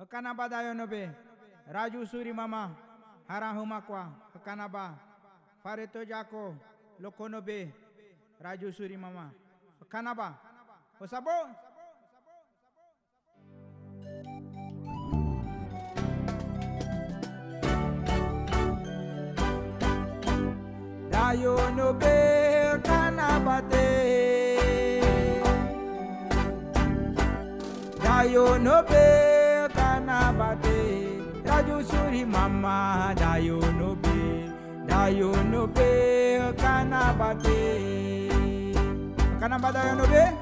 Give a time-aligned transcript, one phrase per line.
[0.00, 1.10] Hakanaba dayonobe.
[1.68, 2.70] Raju suri mama.
[3.28, 4.08] Harahumakwa.
[4.32, 4.96] Hakanaba.
[5.62, 6.56] Fareto jako.
[7.00, 7.68] Lokonobe.
[8.40, 9.30] Raju suri mama.
[9.80, 10.34] Hakanaba.
[11.00, 11.30] Osabo.
[21.10, 22.16] Dayonobe.
[22.82, 23.86] Kanabate.
[28.02, 29.29] Dayonobe
[31.80, 34.50] usuri mama that you no be
[34.86, 35.12] that
[35.50, 38.28] no pay, kanabate
[39.40, 40.39] canabada no pay.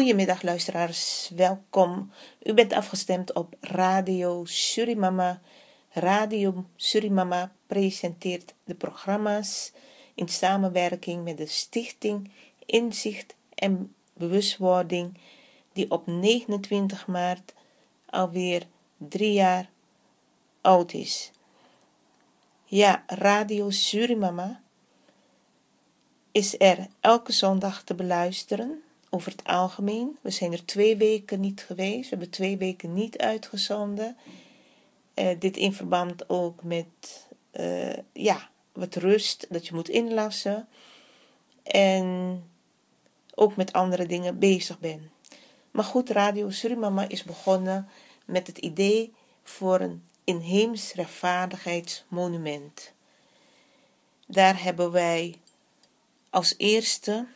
[0.00, 2.12] Goedemiddag luisteraars, welkom.
[2.42, 5.40] U bent afgestemd op Radio Surimama.
[5.90, 9.72] Radio Surimama presenteert de programma's
[10.14, 12.30] in samenwerking met de Stichting
[12.66, 15.18] Inzicht en Bewustwording,
[15.72, 17.54] die op 29 maart
[18.06, 19.70] alweer drie jaar
[20.60, 21.30] oud is.
[22.64, 24.60] Ja, Radio Surimama
[26.32, 28.82] is er elke zondag te beluisteren.
[29.10, 30.18] Over het algemeen.
[30.20, 32.02] We zijn er twee weken niet geweest.
[32.02, 34.16] We hebben twee weken niet uitgezonden.
[35.14, 40.68] Eh, dit in verband ook met eh, ja, wat rust dat je moet inlassen.
[41.62, 42.44] En
[43.34, 45.10] ook met andere dingen bezig ben.
[45.70, 47.88] Maar goed, Radio Surimama is begonnen
[48.24, 52.92] met het idee voor een inheems rechtvaardigheidsmonument.
[54.26, 55.34] Daar hebben wij
[56.30, 57.26] als eerste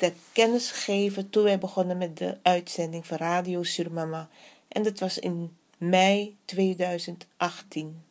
[0.00, 4.28] ter kennis gegeven toen wij begonnen met de uitzending van Radio Surmama.
[4.68, 8.02] En dat was in mei 2018.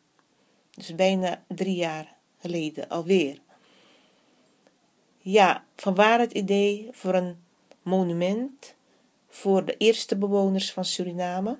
[0.70, 3.38] Dus bijna drie jaar geleden alweer.
[5.18, 7.44] Ja, vanwaar het idee voor een
[7.82, 8.74] monument
[9.28, 11.58] voor de eerste bewoners van Suriname.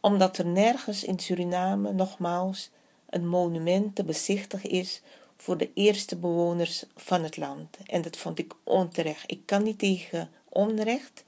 [0.00, 2.70] Omdat er nergens in Suriname nogmaals
[3.10, 5.02] een monument te bezichtigen is
[5.40, 7.76] voor de eerste bewoners van het land.
[7.86, 9.30] En dat vond ik onterecht.
[9.30, 11.24] Ik kan niet tegen onrecht.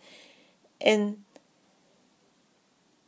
[0.76, 1.24] En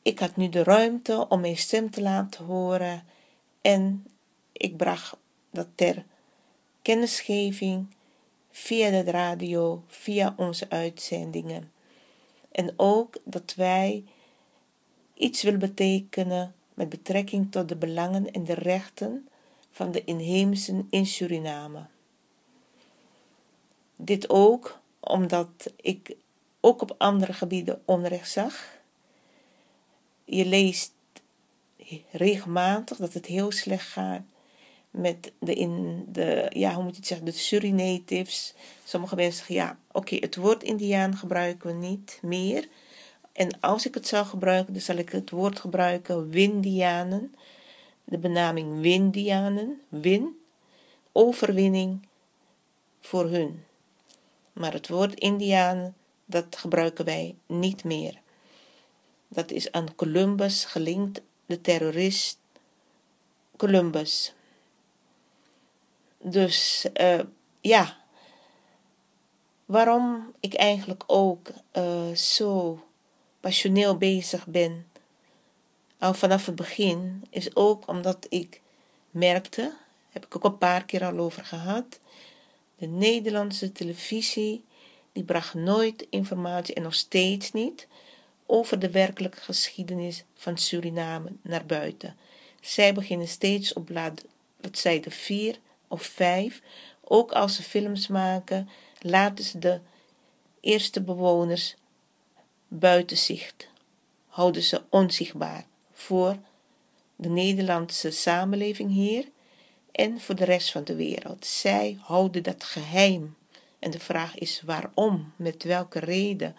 [0.02, 3.04] ik had nu de ruimte om mijn stem te laten horen.
[3.60, 4.06] En
[4.52, 5.16] ik bracht
[5.50, 6.04] dat ter
[6.82, 7.86] kennisgeving
[8.50, 11.72] via de radio, via onze uitzendingen.
[12.52, 14.04] En ook dat wij
[15.14, 19.28] iets willen betekenen met betrekking tot de belangen en de rechten
[19.74, 21.86] van de inheemsen in Suriname.
[23.96, 26.16] Dit ook omdat ik
[26.60, 28.78] ook op andere gebieden onrecht zag.
[30.24, 30.92] Je leest
[32.10, 34.22] regelmatig dat het heel slecht gaat
[34.90, 38.54] met de, in de ja, hoe moet je het zeggen, de Surinatives.
[38.84, 42.68] Sommige mensen zeggen, ja, oké, het woord Indiaan gebruiken we niet meer.
[43.32, 47.34] En als ik het zou gebruiken, dan zal ik het woord gebruiken Windianen
[48.04, 50.38] de benaming Windianen, win,
[51.12, 52.06] overwinning
[53.00, 53.64] voor hun.
[54.52, 55.94] Maar het woord Indianen,
[56.24, 58.20] dat gebruiken wij niet meer.
[59.28, 62.38] Dat is aan Columbus gelinkt, de terrorist
[63.56, 64.34] Columbus.
[66.18, 67.20] Dus uh,
[67.60, 67.96] ja,
[69.64, 72.80] waarom ik eigenlijk ook uh, zo
[73.40, 74.86] passioneel bezig ben
[76.04, 78.60] al vanaf het begin is ook omdat ik
[79.10, 79.72] merkte,
[80.10, 81.98] heb ik ook een paar keer al over gehad,
[82.76, 84.64] de Nederlandse televisie
[85.12, 87.86] die bracht nooit informatie en nog steeds niet
[88.46, 92.16] over de werkelijke geschiedenis van Suriname naar buiten.
[92.60, 93.90] Zij beginnen steeds op
[94.60, 95.58] bladzijde 4
[95.88, 96.60] of 5.
[97.00, 98.68] Ook als ze films maken,
[99.00, 99.80] laten ze de
[100.60, 101.74] eerste bewoners
[102.68, 103.68] buiten zicht,
[104.26, 105.66] houden ze onzichtbaar
[106.04, 106.36] voor
[107.16, 109.24] de Nederlandse samenleving hier
[109.92, 111.46] en voor de rest van de wereld.
[111.46, 113.36] Zij houden dat geheim.
[113.78, 116.56] En de vraag is waarom, met welke reden.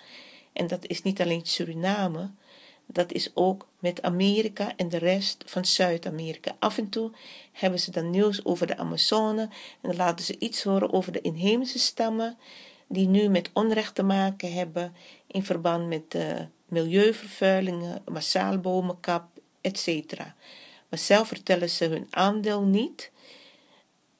[0.53, 2.29] En dat is niet alleen Suriname,
[2.85, 6.55] dat is ook met Amerika en de rest van Zuid-Amerika.
[6.59, 7.11] Af en toe
[7.51, 9.49] hebben ze dan nieuws over de Amazone en
[9.81, 12.37] dan laten ze iets horen over de inheemse stammen
[12.87, 14.93] die nu met onrecht te maken hebben
[15.27, 19.34] in verband met de milieuvervuilingen, massaal bomenkap,
[19.65, 20.17] etc.
[20.89, 23.11] Maar zelf vertellen ze hun aandeel niet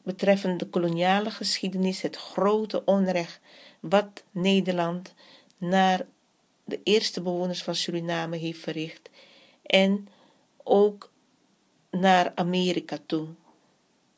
[0.04, 3.40] betreffende de koloniale geschiedenis, het grote onrecht
[3.80, 5.14] wat Nederland
[5.58, 6.06] naar
[6.64, 9.10] de eerste bewoners van Suriname heeft verricht
[9.64, 10.08] en
[10.64, 11.12] ook
[11.92, 13.28] naar Amerika toe.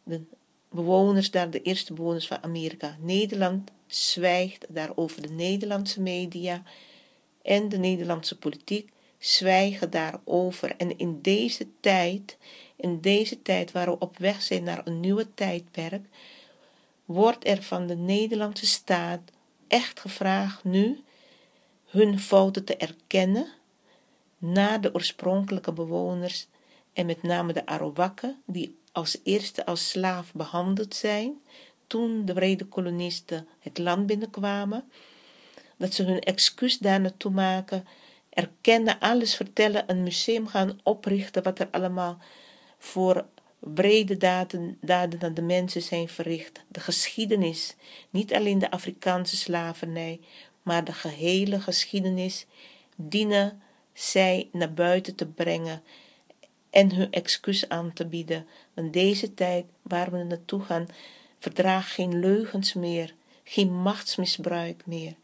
[0.04, 0.22] De
[0.70, 2.98] bewoners daar, de eerste bewoners van Amerika.
[3.00, 5.22] Nederland zwijgt daarover.
[5.22, 6.64] De Nederlandse media
[7.42, 8.92] en de Nederlandse politiek
[9.28, 10.76] zwijgen daarover.
[10.76, 12.38] En in deze tijd,
[12.76, 16.06] in deze tijd waar we op weg zijn naar een nieuwe tijdperk,
[17.06, 19.22] wordt er van de Nederlandse staat
[19.68, 21.04] echt gevraagd nu
[21.86, 23.48] hun fouten te erkennen
[24.38, 26.48] naar de oorspronkelijke bewoners
[26.94, 31.42] en met name de Arawakken, die als eerste als slaaf behandeld zijn
[31.88, 34.92] toen de brede kolonisten het land binnenkwamen,
[35.78, 37.88] dat ze hun excuus daar naartoe maken,
[38.38, 42.18] erkennen, alles vertellen, een museum gaan oprichten, wat er allemaal
[42.78, 43.25] voor
[43.60, 46.63] brede daden, daden aan de mensen zijn verricht.
[46.68, 47.75] De geschiedenis,
[48.10, 50.19] niet alleen de Afrikaanse slavernij,
[50.63, 52.45] maar de gehele geschiedenis
[52.95, 53.62] dienen
[53.94, 55.83] zij naar buiten te brengen
[56.69, 58.48] en hun excuus aan te bieden.
[58.74, 60.88] Want deze tijd waar we naartoe gaan,
[61.40, 63.13] verdraagt geen leugens meer,
[63.44, 65.16] geen machtsmisbruik meer.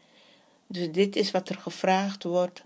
[0.66, 2.64] Dus dit is wat er gevraagd wordt.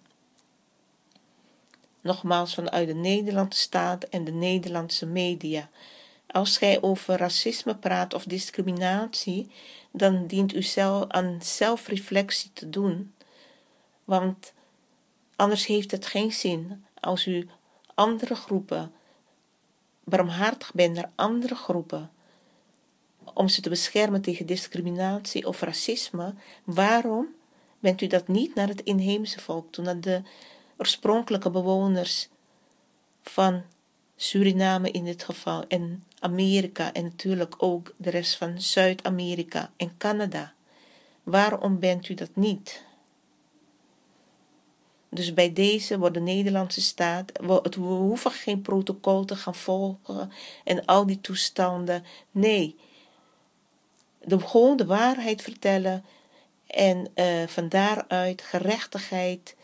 [2.09, 5.69] Nogmaals vanuit de Nederlandse staat en de Nederlandse media.
[6.27, 9.51] Als gij over racisme praat of discriminatie,
[9.91, 13.15] dan dient u zelf aan zelfreflectie te doen.
[14.05, 14.53] Want
[15.37, 17.49] anders heeft het geen zin als u
[17.95, 18.93] andere groepen
[20.05, 22.11] barmhartig bent naar andere groepen
[23.35, 26.35] om ze te beschermen tegen discriminatie of racisme,
[26.65, 27.27] waarom
[27.79, 30.23] bent u dat niet naar het inheemse volk toe, naar de
[30.79, 32.29] oorspronkelijke bewoners
[33.23, 33.63] van
[34.17, 40.53] Suriname in dit geval en Amerika en natuurlijk ook de rest van Zuid-Amerika en Canada.
[41.23, 42.87] Waarom bent u dat niet?
[45.11, 50.31] Dus bij deze wordt de Nederlandse staat, we hoeven geen protocol te gaan volgen
[50.65, 52.05] en al die toestanden.
[52.31, 52.77] Nee,
[54.25, 56.05] de, gewoon de waarheid vertellen
[56.67, 59.57] en uh, van daaruit gerechtigheid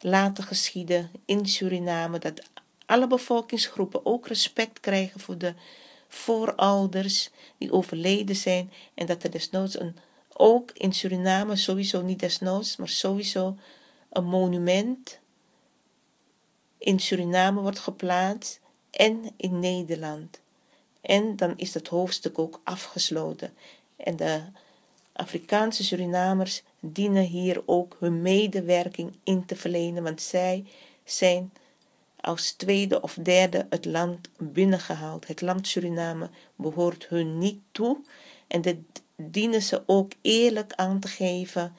[0.00, 2.18] laten geschieden in Suriname.
[2.18, 2.42] Dat
[2.86, 5.54] alle bevolkingsgroepen ook respect krijgen voor de
[6.08, 8.72] voorouders die overleden zijn.
[8.94, 9.96] En dat er desnoods een,
[10.32, 13.56] ook in Suriname, sowieso niet desnoods, maar sowieso
[14.10, 15.18] een monument
[16.78, 18.60] in Suriname wordt geplaatst
[18.90, 20.40] en in Nederland.
[21.00, 23.54] En dan is dat hoofdstuk ook afgesloten.
[23.96, 24.42] En de
[25.12, 30.64] Afrikaanse Surinamers dienen hier ook hun medewerking in te verlenen, want zij
[31.04, 31.52] zijn
[32.20, 35.26] als tweede of derde het land binnengehaald.
[35.26, 38.00] Het land Suriname behoort hun niet toe
[38.46, 38.78] en dit
[39.16, 41.74] dienen ze ook eerlijk aan te geven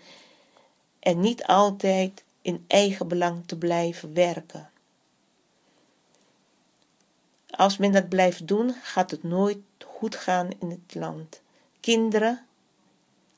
[1.00, 4.70] en niet altijd in eigen belang te blijven werken.
[7.50, 11.42] Als men dat blijft doen, gaat het nooit goed gaan in het land.
[11.80, 12.46] Kinderen,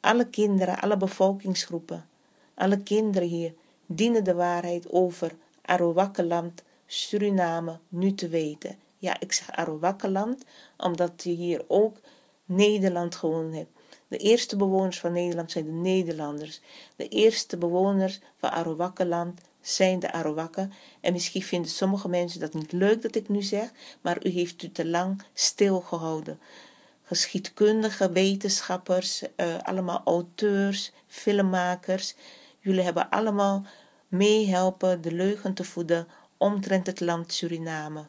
[0.01, 2.10] alle kinderen, alle bevolkingsgroepen,
[2.53, 3.53] alle kinderen hier
[3.86, 5.31] dienen de waarheid over
[5.62, 8.77] Arawakkeland, Suriname nu te weten.
[8.98, 10.43] Ja, ik zeg Arawakkeland,
[10.77, 11.98] omdat je hier ook
[12.46, 13.72] Nederland gewoon hebt.
[14.08, 16.62] De eerste bewoners van Nederland zijn de Nederlanders.
[16.96, 20.74] De eerste bewoners van Arawakkeland zijn de Arawakken.
[21.01, 24.63] En misschien vinden sommige mensen dat niet leuk dat ik nu zeg, maar u heeft
[24.63, 26.39] u te lang stilgehouden
[27.12, 32.15] geschiedkundige wetenschappers, uh, allemaal auteurs, filmmakers.
[32.60, 33.65] Jullie hebben allemaal
[34.08, 38.06] meehelpen de leugen te voeden omtrent het land Suriname.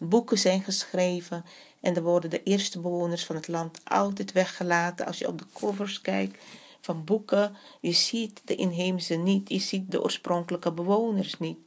[0.00, 1.44] Boeken zijn geschreven
[1.80, 5.06] en er worden de eerste bewoners van het land altijd weggelaten.
[5.06, 6.44] Als je op de covers kijkt
[6.80, 11.58] van boeken, je ziet de inheemse niet, je ziet de oorspronkelijke bewoners niet.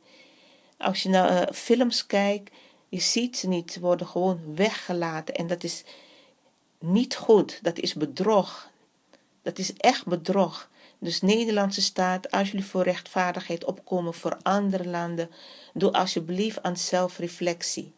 [0.77, 2.51] Als je naar uh, films kijkt,
[2.93, 5.35] je ziet ze niet, ze worden gewoon weggelaten.
[5.35, 5.83] En dat is
[6.79, 8.71] niet goed, dat is bedrog.
[9.41, 10.69] Dat is echt bedrog.
[10.99, 15.29] Dus Nederlandse staat, als jullie voor rechtvaardigheid opkomen voor andere landen,
[15.73, 17.93] doe alsjeblieft aan zelfreflectie.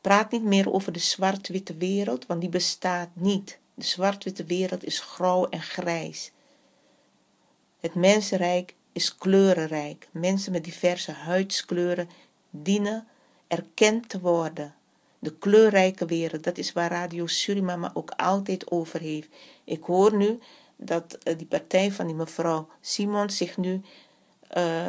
[0.00, 3.58] Praat niet meer over de zwart-witte wereld, want die bestaat niet.
[3.74, 6.30] De zwart-witte wereld is grauw en grijs.
[7.80, 10.08] Het mensenrijk is kleurenrijk.
[10.10, 12.08] Mensen met diverse huidskleuren
[12.50, 13.06] dienen
[13.46, 14.74] erkend te worden.
[15.18, 19.28] De kleurrijke wereld, dat is waar Radio Surimama ook altijd over heeft.
[19.64, 20.38] Ik hoor nu
[20.76, 23.82] dat uh, die partij van die mevrouw Simon zich nu
[24.56, 24.88] uh,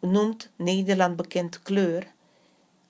[0.00, 2.12] noemt Nederland bekend kleur.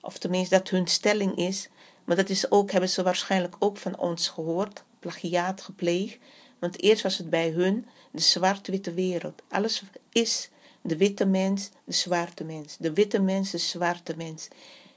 [0.01, 1.69] Of tenminste dat hun stelling is.
[2.03, 4.83] Maar dat is ook, hebben ze waarschijnlijk ook van ons gehoord.
[4.99, 6.17] Plagiaat gepleegd.
[6.59, 9.41] Want eerst was het bij hun de zwart-witte wereld.
[9.49, 10.49] Alles is
[10.87, 12.77] de witte mens, de zwarte mens.
[12.77, 14.47] De witte mens, de zwarte mens.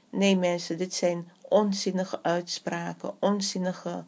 [0.09, 4.03] Nee mensen, dit zijn onzinnige uitspraken, onzinnige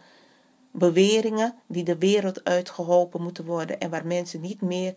[0.72, 4.94] beweringen die de wereld uitgeholpen moeten worden en waar mensen niet meer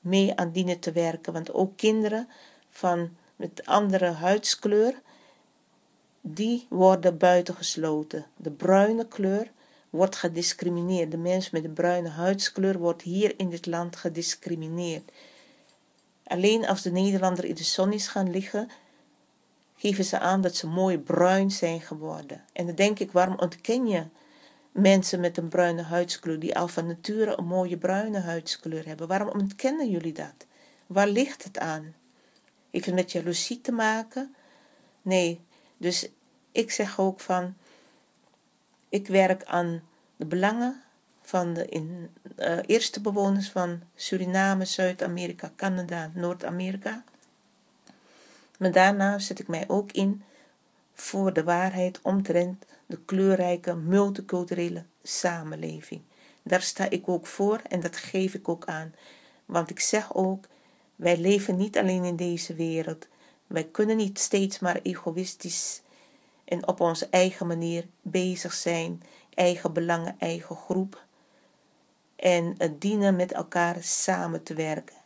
[0.00, 1.32] mee aan dienen te werken.
[1.32, 2.28] Want ook kinderen
[2.70, 5.00] van met andere huidskleur,
[6.20, 8.26] die worden buitengesloten.
[8.36, 9.50] De bruine kleur
[9.90, 11.10] wordt gediscrimineerd.
[11.10, 15.10] De mens met de bruine huidskleur wordt hier in dit land gediscrimineerd.
[16.24, 18.70] Alleen als de Nederlander in de zon is gaan liggen,
[19.76, 22.44] geven ze aan dat ze mooi bruin zijn geworden.
[22.52, 24.04] En dan denk ik, waarom ontken je
[24.72, 29.08] mensen met een bruine huidskleur die al van nature een mooie bruine huidskleur hebben?
[29.08, 30.46] Waarom ontkennen jullie dat?
[30.86, 31.94] Waar ligt het aan?
[32.70, 34.34] Heeft het met jaloezie te maken?
[35.02, 35.40] Nee,
[35.76, 36.08] dus
[36.52, 37.54] ik zeg ook van,
[38.88, 39.82] ik werk aan
[40.16, 40.81] de belangen
[41.32, 47.04] van de in, uh, eerste bewoners van Suriname, Zuid-Amerika, Canada, Noord-Amerika.
[48.58, 50.22] Maar daarna zet ik mij ook in
[50.94, 56.00] voor de waarheid omtrent de kleurrijke multiculturele samenleving.
[56.42, 58.94] Daar sta ik ook voor en dat geef ik ook aan.
[59.44, 60.44] Want ik zeg ook,
[60.96, 63.06] wij leven niet alleen in deze wereld.
[63.46, 65.82] Wij kunnen niet steeds maar egoïstisch
[66.44, 69.02] en op onze eigen manier bezig zijn,
[69.34, 71.10] eigen belangen, eigen groep.
[72.22, 74.96] En het dienen met elkaar samen te werken.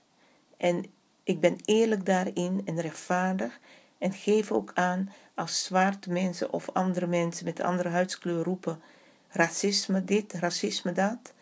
[0.56, 0.84] En
[1.22, 3.58] ik ben eerlijk daarin en rechtvaardig
[3.98, 8.80] en geef ook aan als zwarte mensen of andere mensen met andere huidskleur roepen
[9.28, 11.32] racisme dit, racisme dat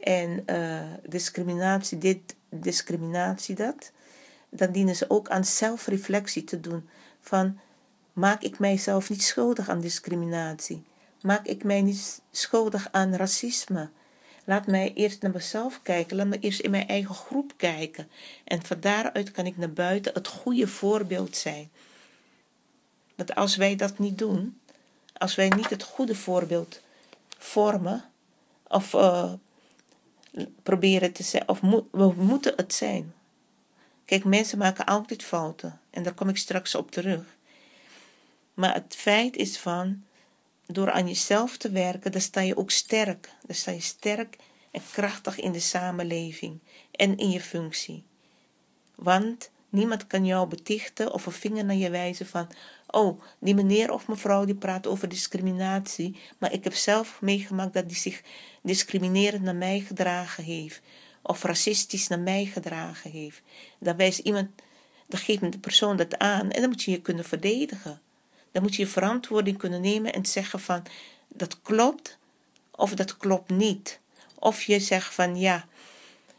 [0.00, 3.92] en uh, discriminatie dit, discriminatie dat,
[4.48, 6.88] dan dienen ze ook aan zelfreflectie te doen
[7.20, 7.58] van
[8.12, 10.82] maak ik mijzelf niet schuldig aan discriminatie,
[11.22, 13.90] maak ik mij niet schuldig aan racisme,
[14.50, 16.16] Laat mij eerst naar mezelf kijken.
[16.16, 18.10] Laat me eerst in mijn eigen groep kijken.
[18.44, 21.70] En van daaruit kan ik naar buiten het goede voorbeeld zijn.
[23.14, 24.60] Want als wij dat niet doen,
[25.12, 26.80] als wij niet het goede voorbeeld
[27.38, 28.04] vormen,
[28.68, 29.32] of uh,
[30.62, 33.14] proberen te zijn, of we moeten het zijn.
[34.04, 37.22] Kijk, mensen maken altijd fouten en daar kom ik straks op terug.
[38.54, 40.04] Maar het feit is van,
[40.72, 43.32] door aan jezelf te werken, dan sta je ook sterk.
[43.46, 44.36] Dan sta je sterk
[44.70, 46.58] en krachtig in de samenleving
[46.90, 48.04] en in je functie.
[48.94, 52.48] Want niemand kan jou betichten of een vinger naar je wijzen van,
[52.86, 57.88] oh, die meneer of mevrouw die praat over discriminatie, maar ik heb zelf meegemaakt dat
[57.88, 58.22] die zich
[58.62, 60.80] discriminerend naar mij gedragen heeft
[61.22, 63.42] of racistisch naar mij gedragen heeft.
[63.78, 64.48] Dan wijst iemand,
[65.06, 68.00] dan geeft de persoon dat aan en dan moet je je kunnen verdedigen
[68.52, 70.82] dan moet je verantwoording kunnen nemen en zeggen van
[71.28, 72.18] dat klopt
[72.70, 74.00] of dat klopt niet.
[74.38, 75.66] Of je zegt van ja,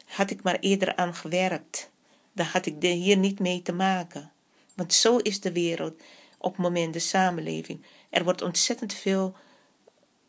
[0.05, 1.89] had ik maar eerder aan gewerkt,
[2.33, 4.31] dan had ik hier niet mee te maken.
[4.75, 6.01] Want zo is de wereld
[6.37, 7.85] op het moment de samenleving.
[8.09, 9.35] Er wordt ontzettend veel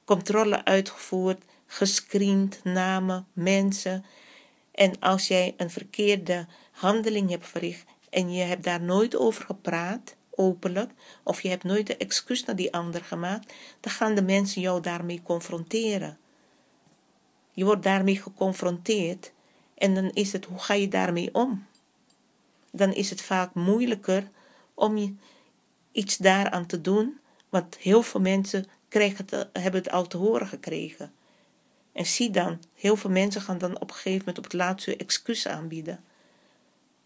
[0.04, 4.04] controle uitgevoerd, gescreend, namen, mensen.
[4.72, 10.14] En als jij een verkeerde handeling hebt verricht en je hebt daar nooit over gepraat,
[10.42, 10.90] openlijk,
[11.22, 14.80] of je hebt nooit de excuus naar die ander gemaakt, dan gaan de mensen jou
[14.80, 16.18] daarmee confronteren.
[17.52, 19.32] Je wordt daarmee geconfronteerd
[19.75, 21.66] en dan is het, hoe ga je daarmee om?
[22.70, 24.28] Dan is het vaak moeilijker
[24.75, 25.14] om je
[25.92, 27.18] iets daaraan te doen,
[27.49, 31.12] want heel veel mensen het, hebben het al te horen gekregen.
[31.92, 34.96] En zie dan, heel veel mensen gaan dan op een gegeven moment op het laatste
[34.96, 36.04] excuus aanbieden.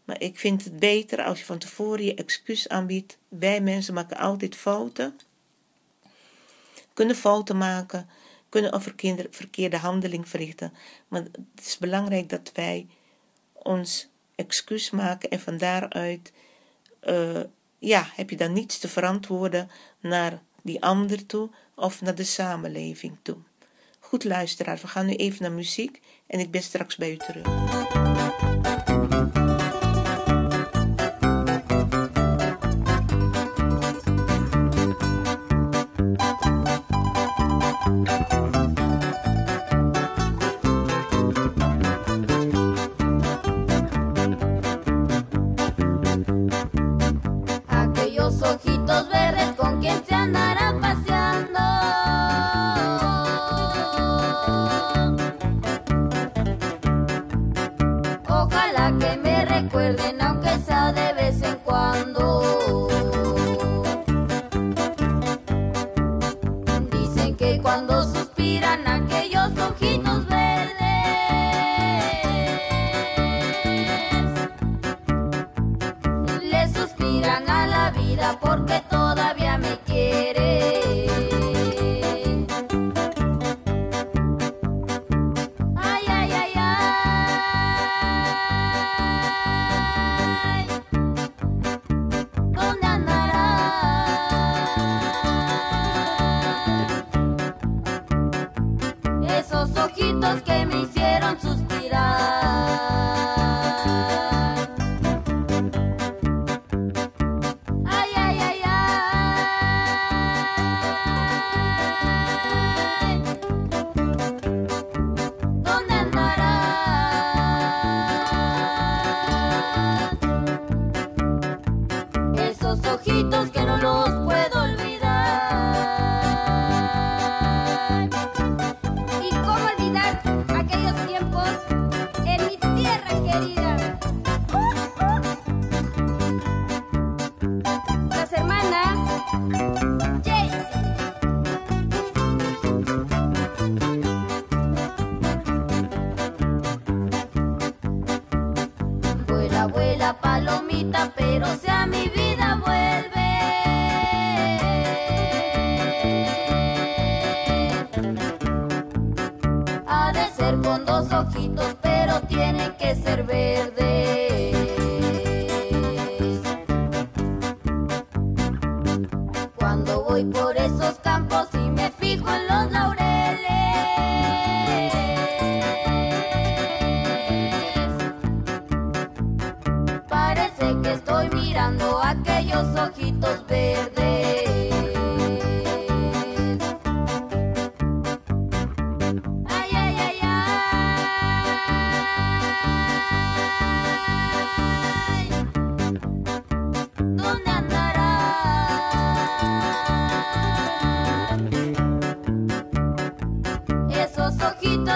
[0.07, 3.19] Maar ik vind het beter als je van tevoren je excuus aanbiedt.
[3.29, 5.19] Wij mensen maken altijd fouten.
[6.95, 8.09] Kunnen fouten maken.
[8.49, 10.73] Kunnen een verkeerde, handeling verrichten.
[11.09, 12.87] Maar het is belangrijk dat wij
[13.53, 15.31] ons excuus maken.
[15.31, 16.33] En van daaruit
[17.05, 17.41] uh,
[17.79, 19.71] ja, heb je dan niets te verantwoorden
[20.01, 23.37] naar die ander toe of naar de samenleving toe.
[24.01, 27.96] Goed luisteraar, we gaan nu even naar muziek en ik ben straks bij u terug.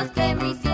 [0.00, 0.69] birthday, Reese.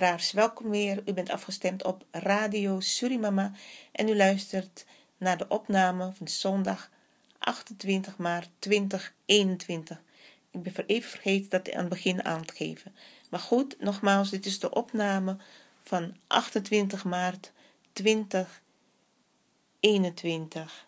[0.00, 1.02] Luisteraars, welkom weer.
[1.04, 3.52] U bent afgestemd op Radio Surimama
[3.92, 4.84] en u luistert
[5.16, 6.90] naar de opname van zondag
[7.38, 10.02] 28 maart 2021.
[10.50, 12.94] Ik ben even vergeten dat aan het begin aan te geven.
[13.30, 15.36] Maar goed, nogmaals, dit is de opname
[15.82, 17.52] van 28 maart
[17.92, 20.86] 2021.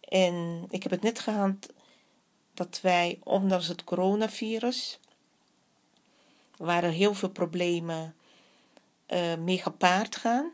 [0.00, 1.72] En ik heb het net gehad
[2.54, 4.98] dat wij, ondanks het coronavirus,
[6.56, 8.14] waren heel veel problemen
[9.12, 10.52] uh, mee gepaard gaan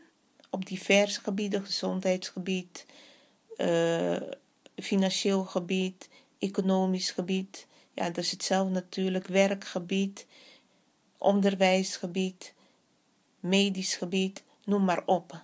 [0.49, 2.85] op diverse gebieden, gezondheidsgebied,
[3.57, 4.21] uh,
[4.75, 7.67] financieel gebied, economisch gebied.
[7.93, 10.25] Ja, dat is hetzelfde natuurlijk, werkgebied,
[11.17, 12.53] onderwijsgebied,
[13.39, 15.41] medisch gebied, noem maar op.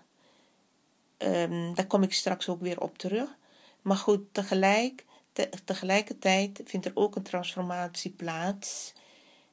[1.17, 3.37] Um, daar kom ik straks ook weer op terug.
[3.81, 8.93] Maar goed, tegelijk, te, tegelijkertijd vindt er ook een transformatie plaats.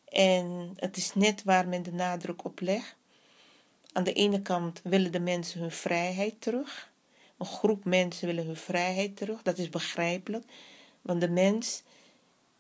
[0.09, 2.96] En het is net waar men de nadruk op legt.
[3.92, 6.90] Aan de ene kant willen de mensen hun vrijheid terug.
[7.38, 9.42] Een groep mensen willen hun vrijheid terug.
[9.42, 10.44] Dat is begrijpelijk,
[11.03, 11.83] want de mens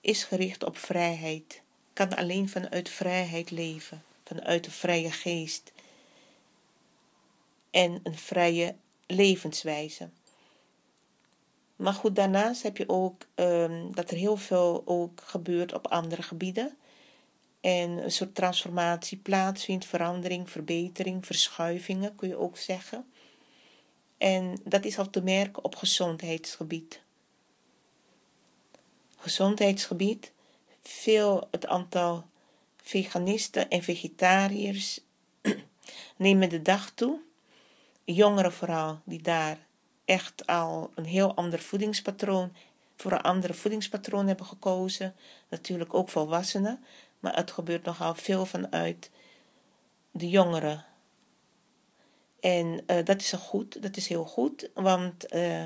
[0.00, 1.62] is gericht op vrijheid.
[1.92, 5.72] Kan alleen vanuit vrijheid leven, vanuit een vrije geest
[7.70, 8.74] en een vrije
[9.06, 10.08] levenswijze.
[11.76, 16.22] Maar goed, daarnaast heb je ook um, dat er heel veel ook gebeurt op andere
[16.22, 16.76] gebieden.
[17.60, 23.06] En een soort transformatie plaatsvindt, verandering, verbetering, verschuivingen kun je ook zeggen.
[24.18, 27.00] En dat is al te merken op gezondheidsgebied.
[29.16, 30.32] Gezondheidsgebied,
[30.82, 32.24] veel het aantal
[32.76, 35.00] veganisten en vegetariërs
[36.16, 37.20] nemen de dag toe.
[38.04, 39.58] Jongeren vooral, die daar
[40.04, 42.52] echt al een heel ander voedingspatroon,
[42.96, 45.14] voor een andere voedingspatroon hebben gekozen.
[45.48, 46.84] Natuurlijk ook volwassenen,
[47.20, 49.10] maar het gebeurt nogal veel vanuit
[50.10, 50.84] de jongeren.
[52.40, 55.64] En uh, dat is goed, dat is heel goed, want uh,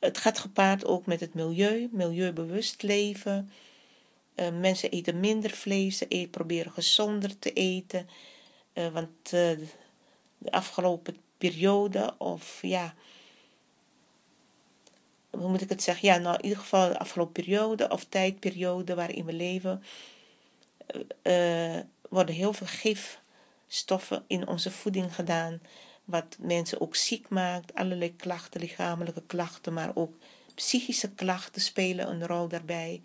[0.00, 3.50] het gaat gepaard ook met het milieu, milieubewust leven.
[4.36, 8.08] Uh, mensen eten minder vlees, ze eten, proberen gezonder te eten.
[8.72, 12.94] want de afgelopen periode, of ja,
[15.30, 16.08] hoe moet ik het zeggen?
[16.08, 19.82] Ja, nou in ieder geval de afgelopen periode of tijdperiode waarin we leven,
[21.22, 21.78] uh,
[22.08, 25.60] worden heel veel gifstoffen in onze voeding gedaan.
[26.04, 27.74] Wat mensen ook ziek maakt.
[27.74, 30.14] Allerlei klachten, lichamelijke klachten, maar ook
[30.54, 33.02] psychische klachten spelen een rol daarbij.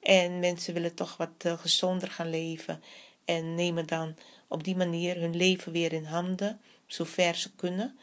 [0.00, 2.82] En mensen willen toch wat uh, gezonder gaan leven.
[3.24, 4.14] En nemen dan
[4.48, 7.98] op die manier hun leven weer in handen, zover ze kunnen.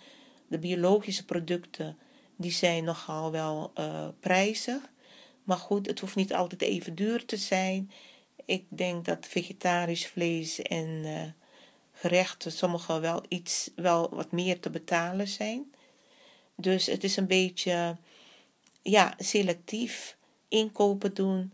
[0.47, 1.97] De biologische producten
[2.35, 3.73] die zijn nogal wel
[4.19, 4.81] prijzig.
[5.43, 7.91] Maar goed, het hoeft niet altijd even duur te zijn.
[8.49, 11.21] Ik denk dat vegetarisch vlees en uh,
[11.93, 15.73] gerechten sommige wel iets, wel wat meer te betalen zijn.
[16.55, 17.97] Dus het is een beetje,
[18.81, 21.53] ja, selectief inkopen doen,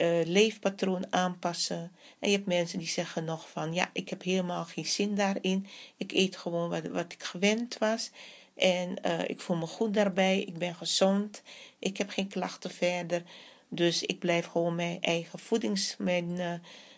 [0.00, 1.92] uh, leefpatroon aanpassen.
[2.18, 5.66] En je hebt mensen die zeggen nog van, ja, ik heb helemaal geen zin daarin.
[5.96, 8.10] Ik eet gewoon wat, wat ik gewend was.
[8.54, 10.40] En uh, ik voel me goed daarbij.
[10.40, 11.42] Ik ben gezond.
[11.78, 13.22] Ik heb geen klachten verder.
[13.68, 16.52] Dus ik blijf gewoon mijn eigen voedings, mijn, uh,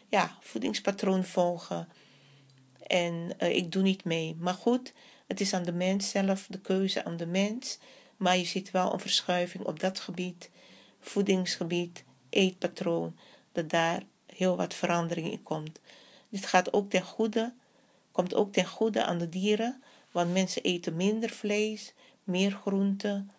[0.08, 1.88] ja, voedingspatroon volgen.
[2.86, 4.36] En uh, ik doe niet mee.
[4.38, 4.92] Maar goed,
[5.26, 7.78] het is aan de mens zelf, de keuze aan de mens.
[8.16, 10.50] Maar je ziet wel een verschuiving op dat gebied,
[11.00, 13.16] voedingsgebied, eetpatroon,
[13.52, 15.80] dat daar heel wat verandering in komt.
[16.28, 17.52] Dit gaat ook ten goede,
[18.12, 23.30] komt ook ten goede aan de dieren want mensen eten minder vlees, meer groenten.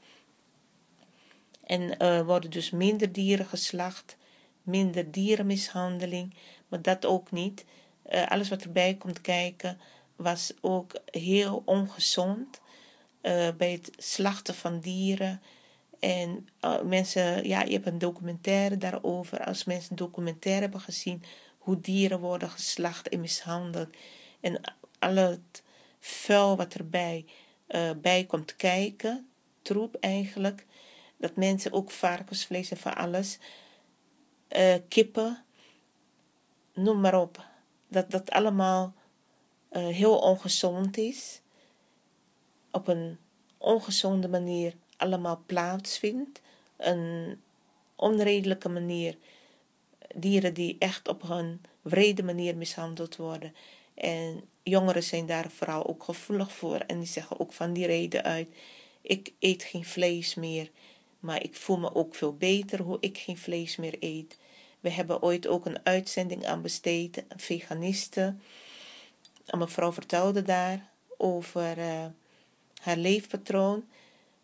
[1.69, 4.17] En uh, worden dus minder dieren geslacht,
[4.63, 6.34] minder dierenmishandeling.
[6.67, 7.65] Maar dat ook niet.
[8.12, 9.79] Uh, alles wat erbij komt kijken
[10.15, 12.62] was ook heel ongezond.
[13.21, 15.41] Uh, bij het slachten van dieren.
[15.99, 16.47] En
[16.84, 19.45] mensen, ja, je hebt een documentaire daarover.
[19.45, 21.23] Als mensen een documentaire hebben gezien
[21.58, 23.95] hoe dieren worden geslacht en mishandeld.
[24.39, 24.62] En
[24.99, 25.63] al het
[25.99, 27.25] vuil wat erbij
[28.01, 29.29] bij komt kijken,
[29.62, 30.65] troep eigenlijk.
[31.19, 33.38] Dat mensen ook varkensvlees en van alles,
[34.58, 35.43] uh, kippen,
[36.73, 37.45] noem maar op.
[37.88, 38.93] Dat dat allemaal
[39.71, 41.41] uh, heel ongezond is.
[42.71, 43.17] Op een
[43.58, 46.41] ongezonde manier allemaal plaatsvindt.
[46.77, 47.41] Een
[47.95, 49.17] onredelijke manier.
[50.15, 53.55] Dieren die echt op een wrede manier mishandeld worden.
[53.93, 56.77] En jongeren zijn daar vooral ook gevoelig voor.
[56.77, 58.47] En die zeggen ook van die reden uit:
[59.01, 60.71] ik eet geen vlees meer.
[61.19, 64.38] Maar ik voel me ook veel beter hoe ik geen vlees meer eet.
[64.79, 68.36] We hebben ooit ook een uitzending aan besteed, een veganiste.
[69.45, 72.05] Een mevrouw vertelde daar over uh,
[72.82, 73.84] haar leefpatroon,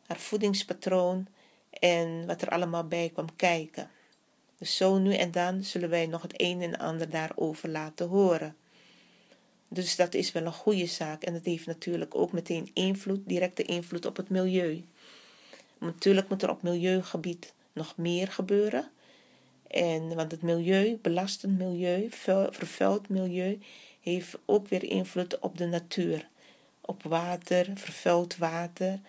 [0.06, 1.28] haar voedingspatroon
[1.70, 3.90] en wat er allemaal bij kwam kijken.
[4.58, 8.56] Dus zo nu en dan zullen wij nog het een en ander daarover laten horen.
[9.68, 11.24] Dus dat is wel een goede zaak.
[11.24, 14.84] En dat heeft natuurlijk ook meteen invloed, directe invloed op het milieu.
[15.78, 18.92] Natuurlijk moet er op milieugebied nog meer gebeuren.
[19.68, 22.08] En, want het milieu, belastend milieu,
[22.50, 23.60] vervuild milieu,
[24.02, 26.28] heeft ook weer invloed op de natuur.
[26.82, 29.00] Op water, vervuild water,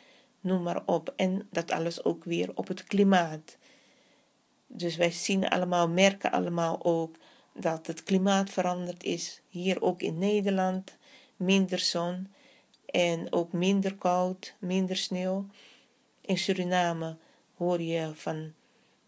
[0.41, 1.13] noem maar op.
[1.17, 3.57] En dat alles ook weer op het klimaat.
[4.67, 7.17] Dus wij zien allemaal, merken allemaal ook
[7.55, 9.41] dat het klimaat veranderd is.
[9.49, 10.97] Hier ook in Nederland.
[11.37, 12.29] Minder zon
[12.87, 15.47] en ook minder koud, minder sneeuw.
[16.27, 17.17] In Suriname
[17.57, 18.53] hoor je van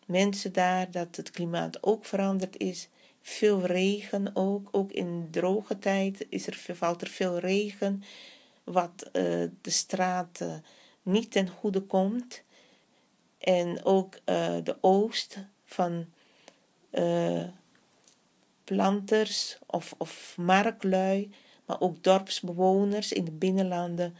[0.06, 2.88] mensen daar dat het klimaat ook veranderd is.
[3.22, 4.68] Veel regen ook.
[4.70, 8.02] Ook in droge tijd is er, valt er veel regen.
[8.64, 9.12] Wat uh,
[9.60, 10.64] de straten
[11.02, 12.42] niet ten goede komt.
[13.38, 16.06] En ook uh, de oost van
[16.90, 17.44] uh,
[18.64, 21.30] planters of, of marklui,
[21.64, 24.16] maar ook dorpsbewoners in de binnenlanden,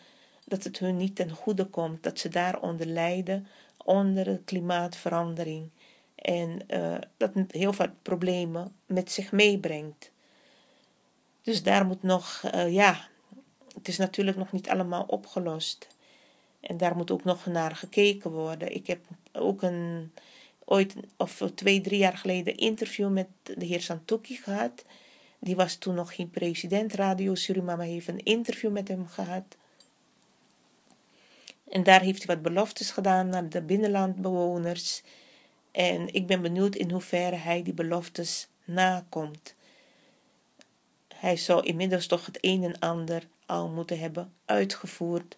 [0.49, 3.47] dat het hun niet ten goede komt, dat ze daaronder lijden,
[3.85, 5.71] onder de klimaatverandering.
[6.15, 10.11] En uh, dat heel veel problemen met zich meebrengt.
[11.43, 13.09] Dus daar moet nog, uh, ja,
[13.75, 15.89] het is natuurlijk nog niet allemaal opgelost.
[16.61, 18.75] En daar moet ook nog naar gekeken worden.
[18.75, 20.13] Ik heb ook een,
[20.65, 24.85] ooit, of twee, drie jaar geleden, interview met de heer Santoki gehad.
[25.39, 26.93] Die was toen nog geen president.
[26.93, 29.57] Radio Surimama heeft een interview met hem gehad.
[31.71, 35.03] En daar heeft hij wat beloftes gedaan naar de binnenlandbewoners.
[35.71, 39.55] En ik ben benieuwd in hoeverre hij die beloftes nakomt.
[41.15, 45.37] Hij zou inmiddels toch het een en ander al moeten hebben uitgevoerd.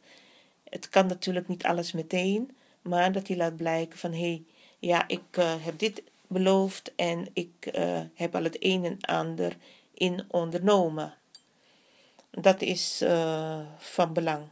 [0.64, 4.42] Het kan natuurlijk niet alles meteen, maar dat hij laat blijken van hé, hey,
[4.78, 9.56] ja, ik uh, heb dit beloofd en ik uh, heb al het een en ander
[9.94, 11.14] in ondernomen.
[12.30, 14.42] Dat is uh, van belang.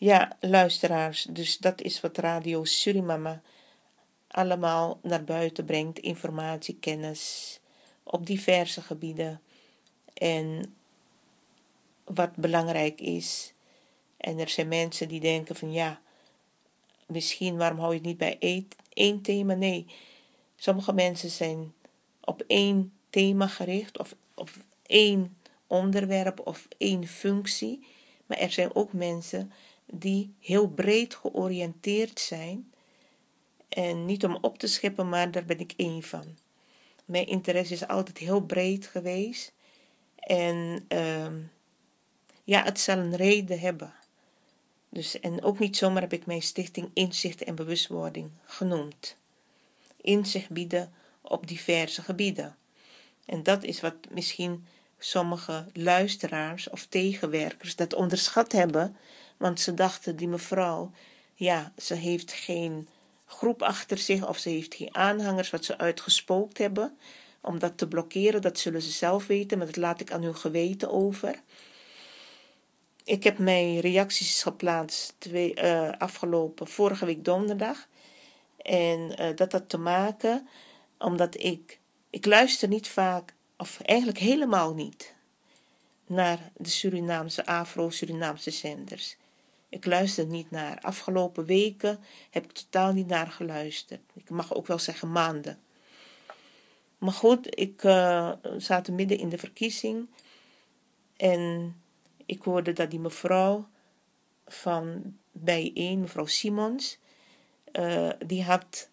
[0.00, 3.42] Ja, luisteraars, dus dat is wat Radio Surimama
[4.28, 7.60] allemaal naar buiten brengt: informatie, kennis
[8.02, 9.40] op diverse gebieden.
[10.14, 10.74] En
[12.04, 13.52] wat belangrijk is.
[14.16, 16.00] En er zijn mensen die denken van ja,
[17.06, 19.54] misschien waarom hou je het niet bij één thema?
[19.54, 19.86] Nee,
[20.56, 21.72] sommige mensen zijn
[22.20, 24.50] op één thema gericht of op
[24.82, 27.86] één onderwerp of één functie.
[28.26, 29.52] Maar er zijn ook mensen
[29.92, 32.72] die heel breed georiënteerd zijn.
[33.68, 36.36] En niet om op te scheppen, maar daar ben ik één van.
[37.04, 39.52] Mijn interesse is altijd heel breed geweest.
[40.16, 41.26] En uh,
[42.44, 43.92] ja, het zal een reden hebben.
[44.88, 49.16] Dus, en ook niet zomaar heb ik mijn stichting Inzicht en Bewustwording genoemd.
[49.96, 52.56] Inzicht bieden op diverse gebieden.
[53.24, 54.66] En dat is wat misschien
[54.98, 58.96] sommige luisteraars of tegenwerkers dat onderschat hebben,
[59.38, 60.90] want ze dachten, die mevrouw,
[61.34, 62.88] ja, ze heeft geen
[63.26, 66.98] groep achter zich of ze heeft geen aanhangers wat ze uitgespookt hebben.
[67.40, 70.36] Om dat te blokkeren, dat zullen ze zelf weten, maar dat laat ik aan hun
[70.36, 71.42] geweten over.
[73.04, 77.88] Ik heb mijn reacties geplaatst twee, uh, afgelopen vorige week donderdag.
[78.56, 80.48] En uh, dat had te maken
[80.98, 85.14] omdat ik, ik luister niet vaak, of eigenlijk helemaal niet,
[86.06, 89.16] naar de Surinaamse, Afro-Surinaamse zenders.
[89.68, 90.80] Ik luister niet naar.
[90.80, 91.98] Afgelopen weken
[92.30, 94.00] heb ik totaal niet naar geluisterd.
[94.14, 95.58] Ik mag ook wel zeggen maanden.
[96.98, 100.08] Maar goed, ik uh, zat midden in de verkiezing.
[101.16, 101.74] En
[102.26, 103.68] ik hoorde dat die mevrouw
[104.46, 106.98] van bijeen, mevrouw Simons,
[107.72, 108.88] uh, die had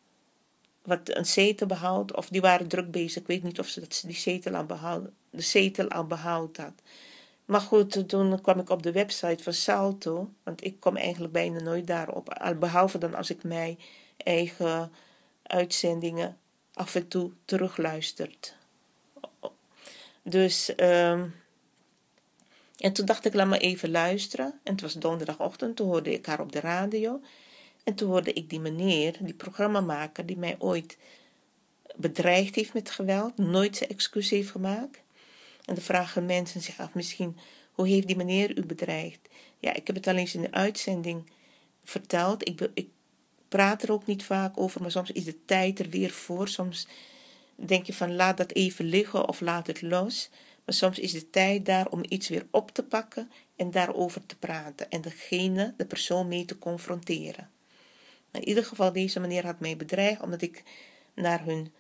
[0.82, 2.16] wat een zetel behaald.
[2.16, 3.22] Of die waren druk bezig.
[3.22, 6.82] Ik weet niet of ze dat, die zetel al behaald, de zetel al behaald had.
[7.46, 11.60] Maar goed, toen kwam ik op de website van Salto, want ik kom eigenlijk bijna
[11.60, 13.80] nooit daarop, behalve dan als ik mijn
[14.18, 14.92] eigen
[15.44, 16.38] uitzendingen
[16.74, 18.56] af en toe terugluistert.
[20.22, 21.36] Dus, um,
[22.78, 24.60] en toen dacht ik, laat me even luisteren.
[24.64, 27.22] En het was donderdagochtend, toen hoorde ik haar op de radio.
[27.84, 30.98] En toen hoorde ik die meneer, die programmamaker, die mij ooit
[31.96, 35.00] bedreigd heeft met geweld, nooit zijn excuus heeft gemaakt.
[35.66, 37.38] En dan vragen mensen zich af misschien,
[37.72, 39.20] hoe heeft die meneer u bedreigd?
[39.60, 41.30] Ja, ik heb het al eens in de uitzending
[41.84, 42.48] verteld.
[42.48, 42.88] Ik, ik
[43.48, 46.48] praat er ook niet vaak over, maar soms is de tijd er weer voor.
[46.48, 46.88] Soms
[47.56, 50.30] denk je van laat dat even liggen of laat het los.
[50.66, 54.36] Maar soms is de tijd daar om iets weer op te pakken en daarover te
[54.36, 57.50] praten en degene, de persoon mee te confronteren.
[58.32, 60.64] In ieder geval, deze meneer had mij bedreigd omdat ik
[61.14, 61.74] naar hun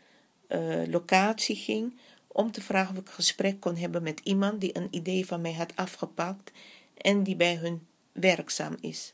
[0.49, 1.97] uh, locatie ging
[2.35, 5.41] om te vragen of ik een gesprek kon hebben met iemand die een idee van
[5.41, 6.51] mij had afgepakt
[6.97, 9.13] en die bij hun werkzaam is.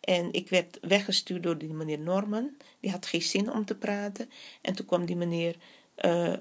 [0.00, 2.50] En ik werd weggestuurd door die meneer Norman.
[2.80, 4.30] Die had geen zin om te praten.
[4.60, 5.56] En toen kwam die meneer
[6.04, 6.32] uh,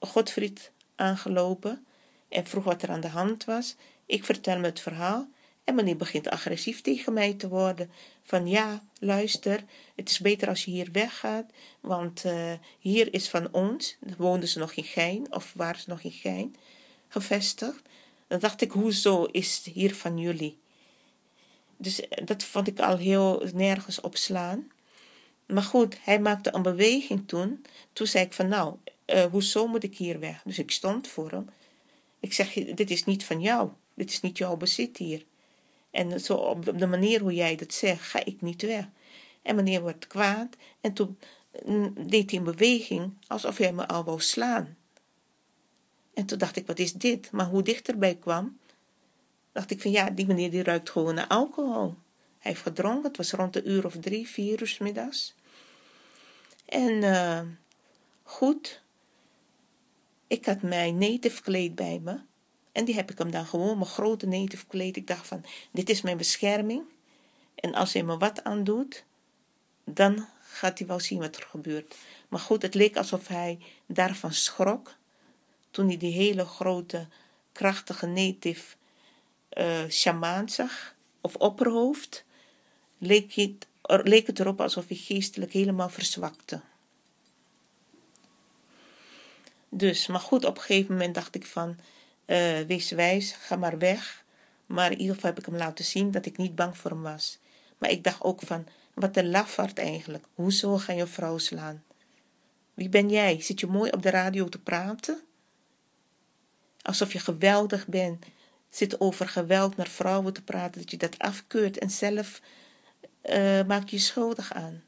[0.00, 1.86] Godfried aangelopen
[2.28, 3.76] en vroeg wat er aan de hand was.
[4.06, 5.28] Ik vertel me het verhaal
[5.64, 7.90] en meneer begint agressief tegen mij te worden.
[8.22, 11.50] Van ja, luister, het is beter als je hier weggaat,
[11.80, 13.96] want uh, hier is van ons.
[14.16, 16.56] Woonden ze nog in Gein, of waren ze nog in Gein
[17.08, 17.82] gevestigd.
[18.26, 20.58] Dan dacht ik, hoezo is hier van jullie?
[21.76, 24.70] Dus eh, dat vond ik al heel nergens op slaan.
[25.46, 27.64] Maar goed, hij maakte een beweging toen.
[27.92, 30.42] Toen zei ik van nou, uh, hoezo moet ik hier weg?
[30.44, 31.48] Dus ik stond voor hem.
[32.20, 33.70] Ik zeg, dit is niet van jou.
[33.94, 35.24] Dit is niet jouw bezit hier.
[35.94, 38.88] En zo op de manier hoe jij dat zegt, ga ik niet weg.
[39.42, 40.56] En meneer wordt kwaad.
[40.80, 41.18] En toen
[41.64, 44.76] mm, deed hij een beweging alsof hij me al wou slaan.
[46.14, 47.30] En toen dacht ik, wat is dit?
[47.30, 48.58] Maar hoe dichterbij kwam,
[49.52, 51.94] dacht ik van ja, die meneer die ruikt gewoon naar alcohol.
[52.38, 55.34] Hij heeft gedronken, het was rond de uur of drie, vier uur middags.
[56.64, 57.40] En uh,
[58.22, 58.82] goed,
[60.26, 62.20] ik had mijn native kleed bij me.
[62.74, 64.96] En die heb ik hem dan gewoon, mijn grote native kleed.
[64.96, 66.82] Ik dacht van, dit is mijn bescherming.
[67.54, 69.04] En als hij me wat aandoet,
[69.84, 71.94] dan gaat hij wel zien wat er gebeurt.
[72.28, 74.94] Maar goed, het leek alsof hij daarvan schrok.
[75.70, 77.06] Toen hij die hele grote,
[77.52, 78.76] krachtige native
[79.52, 80.94] uh, shamaan zag.
[81.20, 82.24] Of opperhoofd.
[82.98, 86.60] Leek het, leek het erop alsof hij geestelijk helemaal verzwakte.
[89.68, 91.78] Dus, maar goed, op een gegeven moment dacht ik van,
[92.26, 94.24] uh, wees wijs, ga maar weg.
[94.66, 97.02] Maar in ieder geval heb ik hem laten zien dat ik niet bang voor hem
[97.02, 97.38] was.
[97.78, 100.24] Maar ik dacht ook van, wat een lafaard eigenlijk.
[100.34, 101.82] Hoezo ga je vrouw slaan?
[102.74, 103.40] Wie ben jij?
[103.40, 105.20] Zit je mooi op de radio te praten?
[106.82, 108.24] Alsof je geweldig bent.
[108.70, 112.40] Zit over geweld naar vrouwen te praten, dat je dat afkeurt en zelf
[113.24, 114.82] uh, maak je schuldig aan.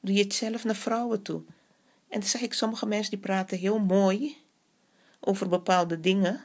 [0.00, 1.42] Doe je het zelf naar vrouwen toe.
[2.08, 4.36] En dan zeg ik, sommige mensen die praten heel mooi
[5.24, 6.44] over bepaalde dingen.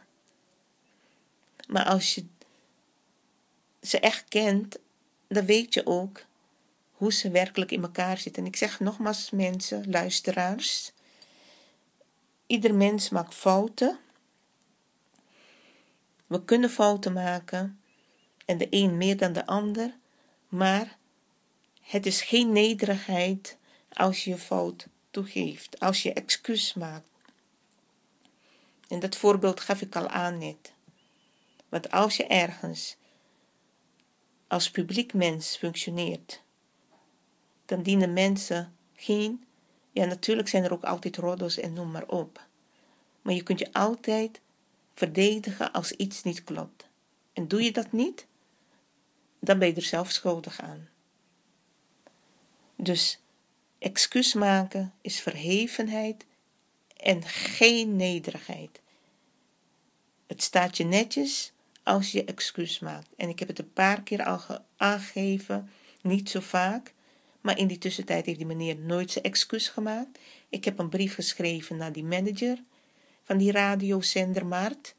[1.68, 2.26] Maar als je
[3.82, 4.78] ze echt kent,
[5.28, 6.26] dan weet je ook
[6.92, 8.44] hoe ze werkelijk in elkaar zitten.
[8.44, 10.92] En ik zeg nogmaals mensen, luisteraars,
[12.48, 14.00] ieder mens maakt fouten.
[16.28, 17.80] We kunnen fouten maken
[18.46, 19.94] en de een meer dan de ander,
[20.48, 20.98] maar
[21.82, 23.58] het is geen nederigheid
[23.94, 27.06] als je je fout toegeeft, als je excuus maakt.
[28.88, 30.74] En dat voorbeeld gaf ik al aan net.
[31.70, 32.98] Want als je ergens
[34.48, 36.42] als publiek mens functioneert,
[37.66, 39.46] dan dienen mensen geen.
[39.92, 42.46] Ja, natuurlijk zijn er ook altijd roddels en noem maar op.
[43.22, 44.42] Maar je kunt je altijd
[44.94, 46.88] verdedigen als iets niet klopt.
[47.34, 48.28] En doe je dat niet,
[49.40, 50.90] dan ben je er zelf schuldig aan.
[52.76, 53.20] Dus
[53.80, 56.26] excuus maken is verhevenheid
[56.98, 58.82] en geen nederigheid.
[60.28, 61.52] Het staat je netjes
[61.84, 63.08] als je excuus maakt.
[63.18, 64.40] En ik heb het een paar keer al
[64.78, 65.70] aangegeven,
[66.02, 66.94] niet zo vaak.
[67.42, 70.20] Maar in die tussentijd heeft die meneer nooit zijn excuus gemaakt.
[70.50, 72.64] Ik heb een brief geschreven naar die manager
[73.24, 74.96] van die radiozender Maart.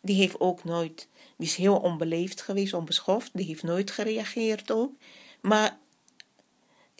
[0.00, 3.30] Die heeft ook nooit, die is heel onbeleefd geweest, onbeschoft.
[3.32, 4.92] Die heeft nooit gereageerd ook.
[5.40, 5.78] Maar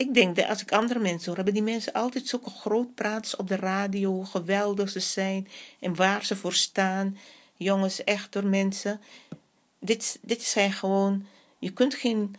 [0.03, 3.38] ik denk dat als ik andere mensen hoor, hebben die mensen altijd zulke groot praten
[3.38, 5.49] op de radio, hoe geweldig ze zijn
[5.81, 7.19] en waar ze voor staan.
[7.57, 9.01] Jongens, echt door mensen.
[9.79, 11.27] Dit, dit zijn gewoon,
[11.59, 12.35] je kunt geen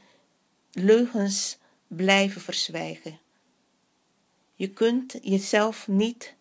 [0.71, 3.19] leugens blijven verzwijgen.
[4.56, 6.34] Je kunt jezelf niet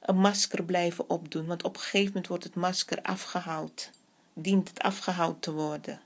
[0.00, 3.90] een masker blijven opdoen, want op een gegeven moment wordt het masker afgehaald.
[4.32, 6.00] Dient het afgehaald te worden.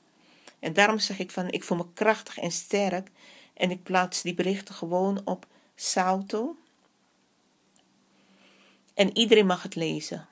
[0.58, 3.08] En daarom zeg ik van, ik voel me krachtig en sterk
[3.60, 6.56] en ik plaats die berichten gewoon op Salto.
[8.94, 10.26] En iedereen mag het lezen.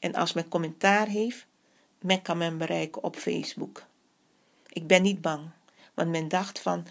[0.00, 1.46] En als men commentaar heeft,
[2.00, 3.84] men kan men bereiken op Facebook.
[4.68, 5.50] Ik ben niet bang,
[5.94, 6.86] want men dacht van,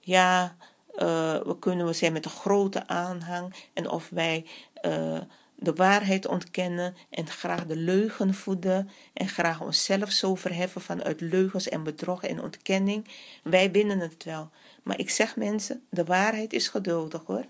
[0.00, 0.56] ja,
[0.94, 0.98] uh,
[1.42, 4.46] we kunnen we zijn met een grote aanhang en of wij
[4.82, 5.20] uh,
[5.54, 11.68] de waarheid ontkennen en graag de leugen voeden en graag onszelf zo verheffen vanuit leugens
[11.68, 13.08] en bedrog en ontkenning.
[13.42, 14.50] Wij winnen het wel.
[14.82, 17.46] Maar ik zeg mensen, de waarheid is geduldig hoor.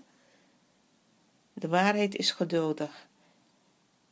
[1.53, 3.07] De waarheid is geduldig.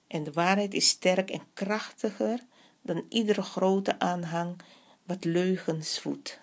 [0.07, 2.39] En de waarheid is sterk en krachtiger
[2.81, 4.55] dan iedere grote aanhang
[5.03, 6.39] wat leugens voedt.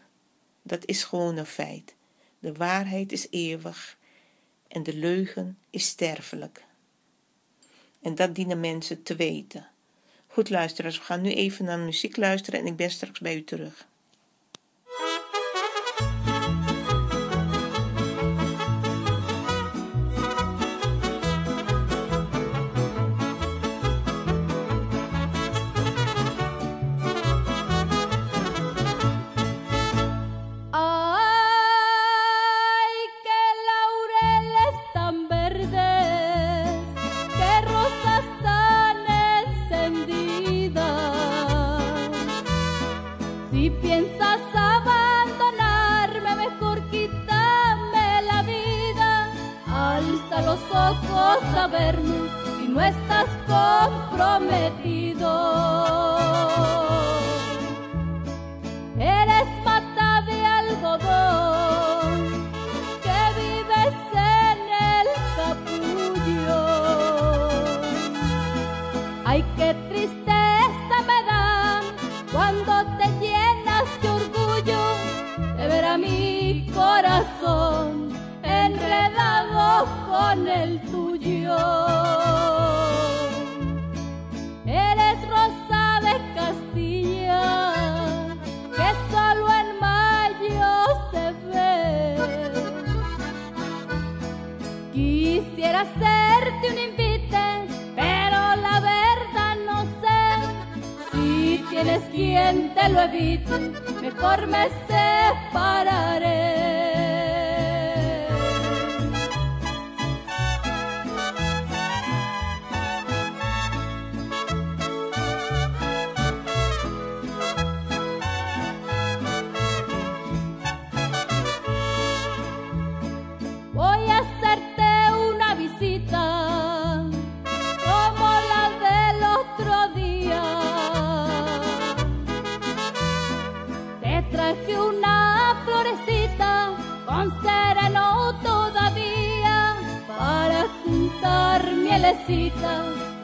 [0.62, 1.94] Dat is gewoon een feit.
[2.38, 3.98] De waarheid is eeuwig
[4.68, 6.64] en de leugen is sterfelijk.
[8.02, 9.68] En dat dienen mensen te weten.
[10.26, 13.44] Goed luisteraars, we gaan nu even naar muziek luisteren en ik ben straks bij u
[13.44, 13.87] terug.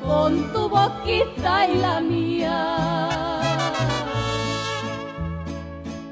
[0.03, 3.09] Con tu boquita y la mía.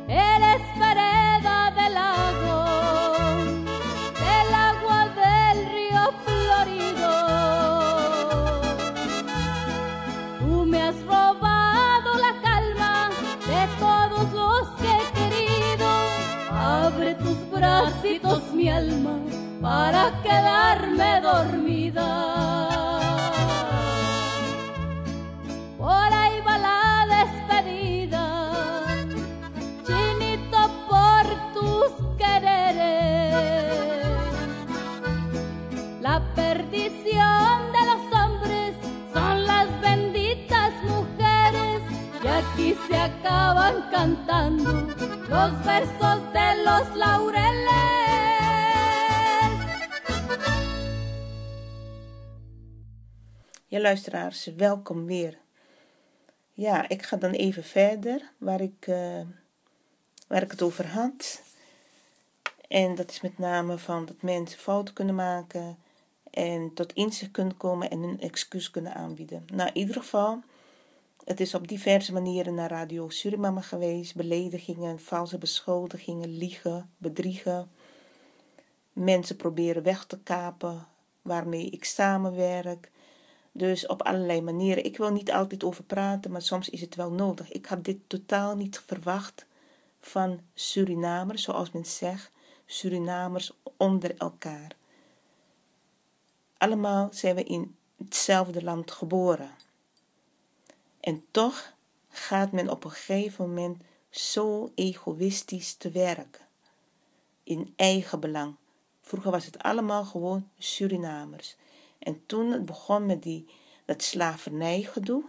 [0.09, 2.65] Eres vereda del lago,
[4.25, 7.13] del agua del río florido.
[10.41, 13.11] Tú me has robado la calma
[13.53, 15.89] de todos los que he querido.
[16.51, 19.19] Abre tus bracitos, mi alma,
[19.61, 22.32] para quedarme dormida.
[44.33, 44.73] Cantando
[45.29, 47.73] los versos de los laureles.
[53.67, 55.39] Ja, luisteraars, welkom weer.
[56.53, 59.21] Ja, ik ga dan even verder waar ik, eh,
[60.27, 61.43] waar ik het over had.
[62.69, 65.79] En dat is met name van dat mensen fouten kunnen maken
[66.31, 69.45] en tot inzicht kunnen komen en een excuus kunnen aanbieden.
[69.53, 70.43] Nou, in ieder geval,
[71.25, 74.15] het is op diverse manieren naar Radio Suriname geweest.
[74.15, 77.71] Beledigingen, valse beschuldigingen, liegen, bedriegen.
[78.93, 80.87] Mensen proberen weg te kapen
[81.23, 82.91] waarmee ik samenwerk.
[83.53, 84.85] Dus op allerlei manieren.
[84.85, 87.53] Ik wil niet altijd over praten, maar soms is het wel nodig.
[87.53, 89.47] Ik had dit totaal niet verwacht
[90.01, 92.31] van Surinamers, zoals men zegt.
[92.67, 94.77] Surinamers onder elkaar.
[96.57, 99.51] Allemaal zijn we in hetzelfde land geboren.
[101.03, 101.73] En toch
[102.09, 106.45] gaat men op een gegeven moment zo egoïstisch te werk.
[107.45, 108.55] In eigen belang.
[109.01, 111.57] Vroeger was het allemaal gewoon Surinamers.
[111.99, 113.47] En toen het begon met die,
[113.85, 115.25] dat slavernijgedoe,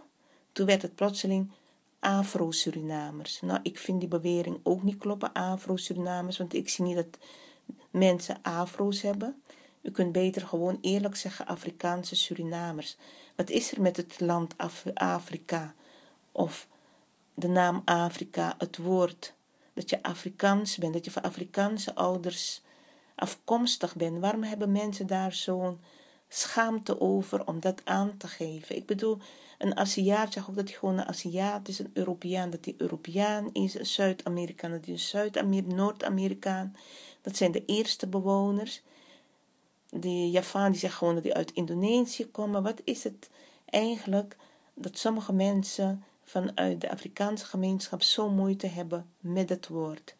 [0.52, 1.50] toen werd het plotseling
[1.98, 3.40] Afro-Surinamers.
[3.40, 7.18] Nou, ik vind die bewering ook niet kloppen, Afro-Surinamers, want ik zie niet dat
[7.90, 9.42] mensen Afro's hebben.
[9.82, 12.96] U kunt beter gewoon eerlijk zeggen Afrikaanse Surinamers.
[13.34, 15.74] Wat is er met het land Af Afrika?
[16.32, 16.68] Of
[17.34, 19.34] de naam Afrika, het woord
[19.72, 22.62] dat je Afrikaans bent, dat je van Afrikaanse ouders
[23.14, 24.20] afkomstig bent.
[24.20, 25.80] Waarom hebben mensen daar zo'n
[26.28, 28.76] schaamte over om dat aan te geven?
[28.76, 29.18] Ik bedoel,
[29.58, 33.50] een Aziat zegt ook dat hij gewoon een Aziat is, een Europeaan dat hij Europeaan
[33.52, 36.76] is, een Zuid-Amerikaan dat hij een Zuid-Amerikaan, Noord-Amerikaan.
[37.22, 38.82] Dat zijn de eerste bewoners.
[39.96, 42.62] Die Javaan die zegt gewoon dat die uit Indonesië komen.
[42.62, 43.30] Wat is het
[43.64, 44.36] eigenlijk
[44.74, 50.14] dat sommige mensen vanuit de Afrikaanse gemeenschap zo moeite hebben met het woord?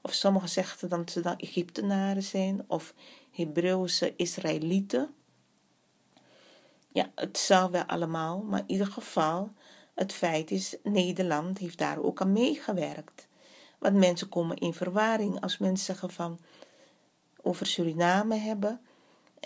[0.00, 2.94] Of sommigen zeggen dat ze dan Egyptenaren zijn of
[3.30, 5.14] Hebreeuwse Israëlieten.
[6.88, 9.50] Ja, het zal wel allemaal, maar in ieder geval,
[9.94, 13.28] het feit is, Nederland heeft daar ook aan meegewerkt.
[13.78, 16.38] Want mensen komen in verwarring als mensen zeggen van
[17.42, 18.80] over Suriname hebben.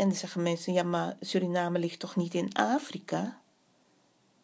[0.01, 3.41] En dan zeggen mensen, ja, maar Suriname ligt toch niet in Afrika?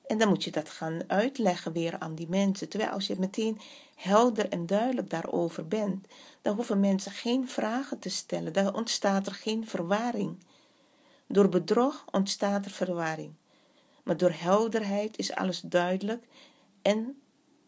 [0.06, 2.68] En dan moet je dat gaan uitleggen weer aan die mensen.
[2.68, 3.60] Terwijl als je meteen
[3.94, 6.06] helder en duidelijk daarover bent,
[6.42, 8.52] dan hoeven mensen geen vragen te stellen.
[8.52, 10.38] Dan ontstaat er geen verwarring.
[11.26, 13.32] Door bedrog ontstaat er verwarring.
[14.02, 16.26] Maar door helderheid is alles duidelijk
[16.82, 17.20] en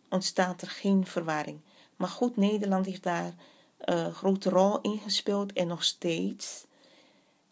[0.09, 1.61] ontstaat er geen verwarring.
[1.97, 3.35] Maar goed, Nederland heeft daar
[3.79, 6.67] een grote rol in gespeeld en nog steeds.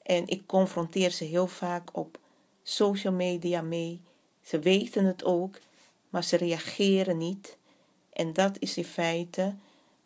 [0.07, 2.19] En ik confronteer ze heel vaak op
[2.63, 4.01] social media mee.
[4.43, 5.59] Ze weten het ook,
[6.09, 7.59] maar ze reageren niet.
[8.13, 9.55] En dat is in feite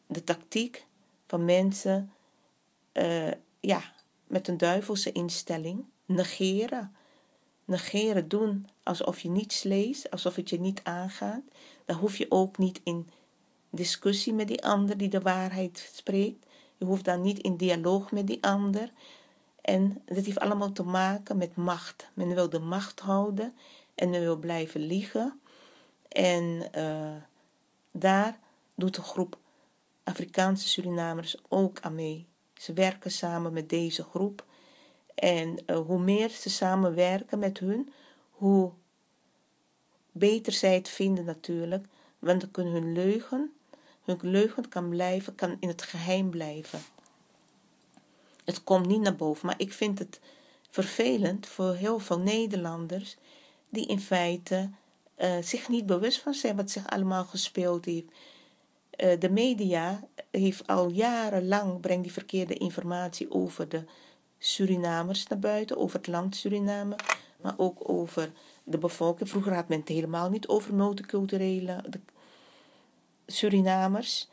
[0.07, 0.87] de tactiek
[1.27, 2.13] van mensen,
[2.93, 3.31] uh,
[3.61, 3.83] ja,
[4.27, 6.95] met een duivelse instelling, negeren.
[7.65, 11.43] Negeren doen alsof je niets leest, alsof het je niet aangaat.
[11.85, 13.09] Dan hoef je ook niet in
[13.71, 16.47] discussie met die ander die de waarheid spreekt.
[16.77, 18.93] Je hoeft dan niet in dialoog met die ander.
[19.61, 22.09] En dat heeft allemaal te maken met macht.
[22.15, 23.53] Men wil de macht houden
[23.95, 25.41] en men wil blijven liegen.
[26.09, 27.17] En uh,
[27.91, 28.39] daar
[28.75, 29.39] doet een groep
[30.05, 32.27] Afrikaanse Surinamers ook aan mee.
[32.55, 34.45] Ze werken samen met deze groep.
[35.15, 37.93] En uh, hoe meer ze samenwerken met hun,
[38.31, 38.73] hoe
[40.13, 41.87] beter zij het vinden natuurlijk.
[42.19, 43.53] Want dan kunnen hun leugen,
[44.05, 46.81] hun leugen kan blijven, kan in het geheim blijven.
[48.45, 50.21] Het komt niet naar boven, maar ik vind het
[50.71, 53.17] vervelend voor heel veel Nederlanders
[53.69, 54.71] die in feite
[55.19, 58.07] uh, zich niet bewust van zijn wat zich allemaal gespeeld heeft.
[58.97, 63.85] Uh, de media heeft al jarenlang brengt die verkeerde informatie over de
[64.39, 66.97] Surinamers naar buiten, over het land Suriname,
[67.43, 68.33] maar ook over
[68.65, 69.29] de bevolking.
[69.29, 71.83] Vroeger had men het helemaal niet over multiculturele
[73.27, 74.29] Surinamers,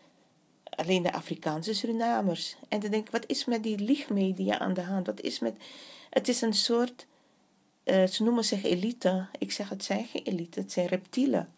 [0.69, 2.55] alleen de Afrikaanse Surinamers.
[2.67, 5.05] En dan denk ik, wat is met die lichtmedia aan de hand?
[5.05, 5.55] Wat is met,
[6.09, 7.05] het is een soort
[7.87, 9.27] uh, ze noemen zich elite.
[9.37, 11.53] Ik zeg het zijn geen elite, het zijn reptielen.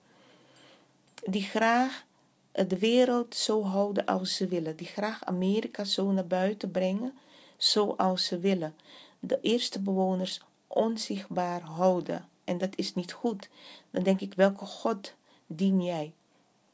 [1.24, 2.06] Die graag
[2.52, 4.76] eh, de wereld zo houden als ze willen.
[4.76, 7.14] Die graag Amerika zo naar buiten brengen
[7.58, 8.76] zoals ze willen.
[9.20, 12.28] De eerste bewoners onzichtbaar houden.
[12.44, 13.50] En dat is niet goed.
[13.92, 15.14] Dan denk ik, welke God
[15.48, 16.14] dien jij?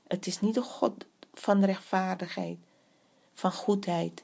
[0.08, 1.06] Het is niet de God
[1.40, 2.58] van rechtvaardigheid,
[3.34, 4.24] van goedheid.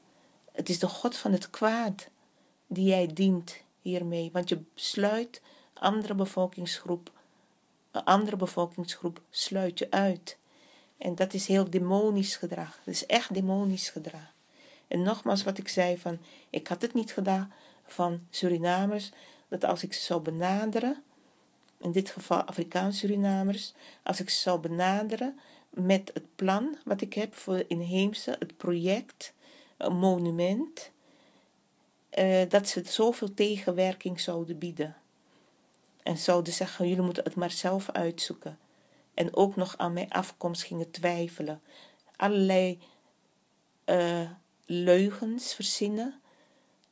[0.51, 2.07] Het is de God van het kwaad
[2.68, 5.41] die jij dient hiermee, want je sluit
[5.74, 7.12] andere bevolkingsgroep,
[7.91, 10.38] een andere bevolkingsgroep sluit je uit.
[10.97, 12.80] En dat is heel demonisch gedrag.
[12.86, 14.34] Dat is echt demonisch gedrag.
[14.88, 17.53] En nogmaals wat ik zei van, ik had het niet gedaan
[17.86, 19.12] van Surinamers,
[19.47, 21.03] dat als ik ze zou benaderen,
[21.78, 25.39] in dit geval Afrikaanse Surinamers, als ik ze zou benaderen
[25.72, 29.34] met het plan wat ik heb voor inheemse, het project,
[29.78, 30.91] een monument,
[32.19, 34.95] uh, dat ze zoveel tegenwerking zouden bieden.
[36.03, 38.59] En zouden zeggen, jullie moeten het maar zelf uitzoeken.
[39.13, 41.61] En ook nog aan mijn afkomst gingen twijfelen.
[42.15, 42.80] Allerlei
[43.86, 44.30] uh,
[44.65, 46.22] leugens verzinnen,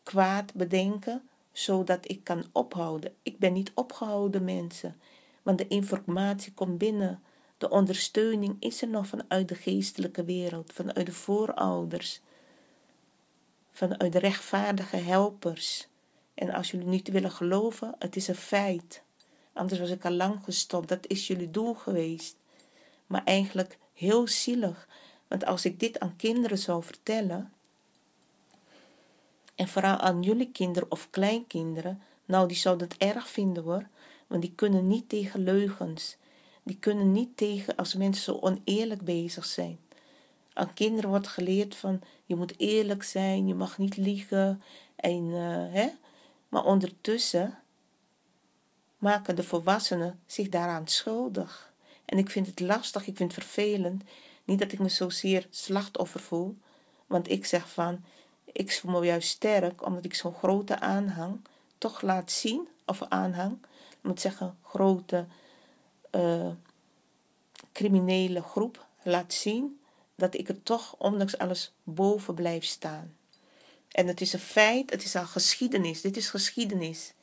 [0.03, 3.15] kwaad bedenken, zodat ik kan ophouden.
[3.23, 4.99] Ik ben niet opgehouden, mensen.
[5.43, 7.23] Want de informatie komt binnen.
[7.59, 12.21] De ondersteuning is er nog vanuit de geestelijke wereld, vanuit de voorouders
[13.79, 15.87] vanuit de rechtvaardige helpers.
[16.33, 19.01] En als jullie niet willen geloven, het is een feit.
[19.53, 20.87] Anders was ik al lang gestopt.
[20.87, 22.35] Dat is jullie doel geweest.
[23.07, 24.87] Maar eigenlijk heel zielig.
[25.27, 27.53] Want als ik dit aan kinderen zou vertellen,
[29.55, 33.87] en vooral aan jullie kinderen of kleinkinderen, nou, die zouden het erg vinden hoor.
[34.27, 36.17] Want die kunnen niet tegen leugens.
[36.69, 39.79] Die kunnen niet tegen als mensen zo oneerlijk bezig zijn.
[40.53, 44.61] Aan kinderen wordt geleerd van je moet eerlijk zijn, je mag niet liegen.
[44.95, 45.89] En, uh, hè?
[46.49, 47.59] Maar ondertussen
[48.97, 51.73] maken de volwassenen zich daaraan schuldig.
[52.05, 54.03] En ik vind het lastig, ik vind het vervelend.
[54.43, 56.57] Niet dat ik me zozeer slachtoffer voel,
[57.07, 58.03] want ik zeg van,
[58.45, 61.41] ik voel me juist sterk omdat ik zo'n grote aanhang
[61.77, 63.57] toch laat zien, of aanhang,
[63.89, 65.25] ik moet zeggen, grote
[66.11, 66.49] uh,
[67.71, 69.79] criminele groep laat zien
[70.15, 73.17] dat ik er toch ondanks alles boven blijf staan.
[73.91, 76.01] En het is een feit, het is al geschiedenis.
[76.01, 77.13] Dit is geschiedenis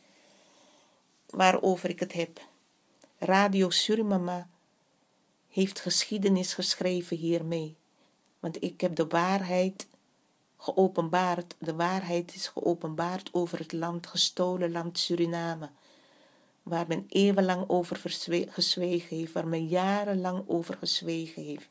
[1.27, 2.41] waarover ik het heb.
[3.19, 4.49] Radio Surimama
[5.49, 7.77] heeft geschiedenis geschreven hiermee.
[8.41, 9.87] Want ik heb de waarheid
[10.57, 11.55] geopenbaard.
[11.59, 15.71] De waarheid is geopenbaard over het land, gestolen land Suriname.
[16.67, 17.97] Waar men eeuwenlang over
[18.49, 21.69] gezwegen heeft, waar men jarenlang over gezwegen heeft.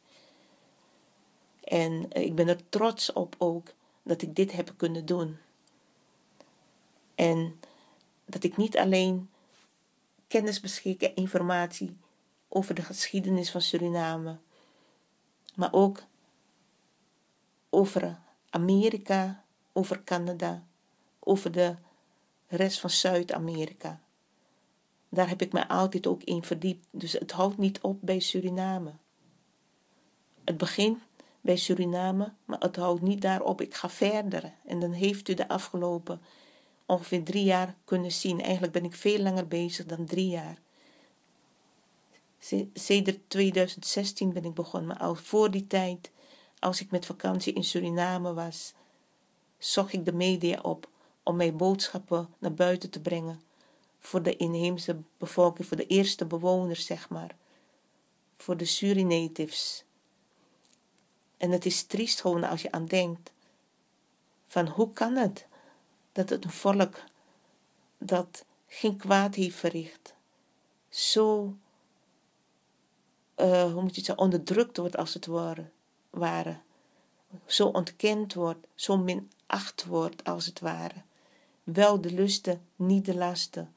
[1.64, 3.74] En ik ben er trots op ook
[4.04, 5.38] dat ik dit heb kunnen doen.
[7.16, 7.60] En
[8.26, 9.30] dat ik niet alleen
[10.28, 11.98] kennis beschik en informatie
[12.48, 14.38] over de geschiedenis van Suriname,
[15.56, 16.04] maar ook
[17.70, 18.20] over
[18.50, 19.44] Amerika,
[19.74, 20.64] over Canada,
[21.20, 21.76] over de
[22.48, 24.00] rest van Zuid-Amerika.
[25.16, 26.88] Daar heb ik me altijd ook in verdiept.
[26.92, 28.92] Dus het houdt niet op bij Suriname.
[30.44, 30.98] Het begint
[31.42, 33.62] bij Suriname, maar het houdt niet daarop.
[33.62, 34.54] Ik ga verder.
[34.66, 36.22] En dan heeft u de afgelopen
[36.86, 38.42] ongeveer drie jaar kunnen zien.
[38.42, 40.58] Eigenlijk ben ik veel langer bezig dan drie jaar.
[42.74, 46.12] Sedert 2016 ben ik begonnen, maar al voor die tijd,
[46.60, 48.74] als ik met vakantie in Suriname was,
[49.58, 50.90] zocht ik de media op
[51.24, 53.42] om mijn boodschappen naar buiten te brengen
[54.06, 57.36] voor de inheemse bevolking, voor de eerste bewoners, zeg maar.
[58.38, 59.84] Voor de Surinatives.
[61.38, 63.32] En het is triest gewoon als je aan denkt
[64.48, 65.48] van hoe kan het
[66.12, 67.04] dat het een volk
[67.98, 70.14] dat geen kwaad heeft verricht,
[70.90, 71.56] zo,
[73.38, 75.70] uh, hoe moet je het zeggen, onderdrukt wordt als het ware,
[76.10, 76.58] ware,
[77.46, 81.02] zo ontkend wordt, zo minacht wordt als het ware.
[81.64, 83.75] Wel de lusten, niet de lasten,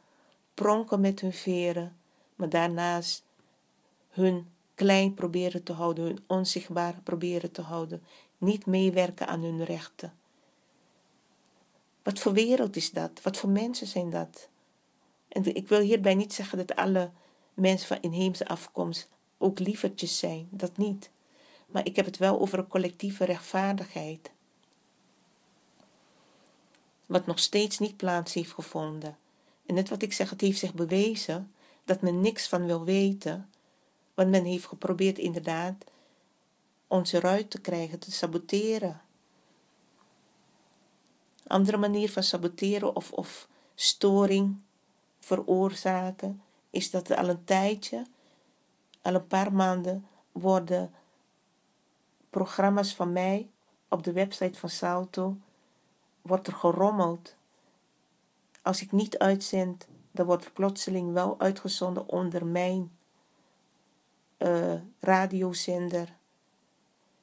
[0.59, 1.97] pronken met hun veren,
[2.37, 3.25] maar daarnaast
[4.09, 8.03] hun klein proberen te houden, hun onzichtbaar proberen te houden,
[8.39, 10.13] niet meewerken aan hun rechten.
[12.03, 13.23] Wat voor wereld is dat?
[13.23, 14.49] Wat voor mensen zijn dat?
[15.29, 17.11] En ik wil hierbij niet zeggen dat alle
[17.55, 21.11] mensen van inheemse afkomst ook lievertjes zijn, dat niet.
[21.67, 24.31] Maar ik heb het wel over een collectieve rechtvaardigheid.
[27.07, 29.17] Wat nog steeds niet plaats heeft gevonden.
[29.69, 31.53] En net wat ik zeg, het heeft zich bewezen
[31.85, 33.51] dat men niks van wil weten,
[34.14, 35.85] want men heeft geprobeerd inderdaad
[36.87, 39.01] ons eruit te krijgen, te saboteren.
[41.47, 44.57] Andere manier van saboteren of, of storing
[45.21, 48.07] veroorzaken is dat er al een tijdje,
[49.03, 50.95] al een paar maanden, worden
[52.31, 53.51] programma's van mij
[53.89, 55.37] op de website van Salto,
[56.23, 57.37] wordt er gerommeld.
[58.69, 62.91] Als ik niet uitzend, dan wordt er plotseling wel uitgezonden onder mijn
[64.39, 66.16] uh, radiozender.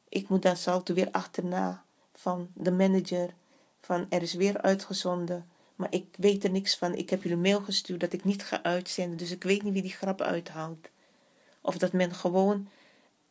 [0.10, 1.84] Ik moet dan Salto weer achterna
[2.14, 3.34] van de manager
[3.82, 5.50] van er is weer uitgezonden.
[5.76, 6.96] Maar ik weet er niks van.
[6.96, 9.18] Ik heb jullie mail gestuurd dat ik niet ga uitzenden.
[9.18, 10.90] Dus ik weet niet wie die grap uithoudt.
[11.62, 12.68] Of dat men gewoon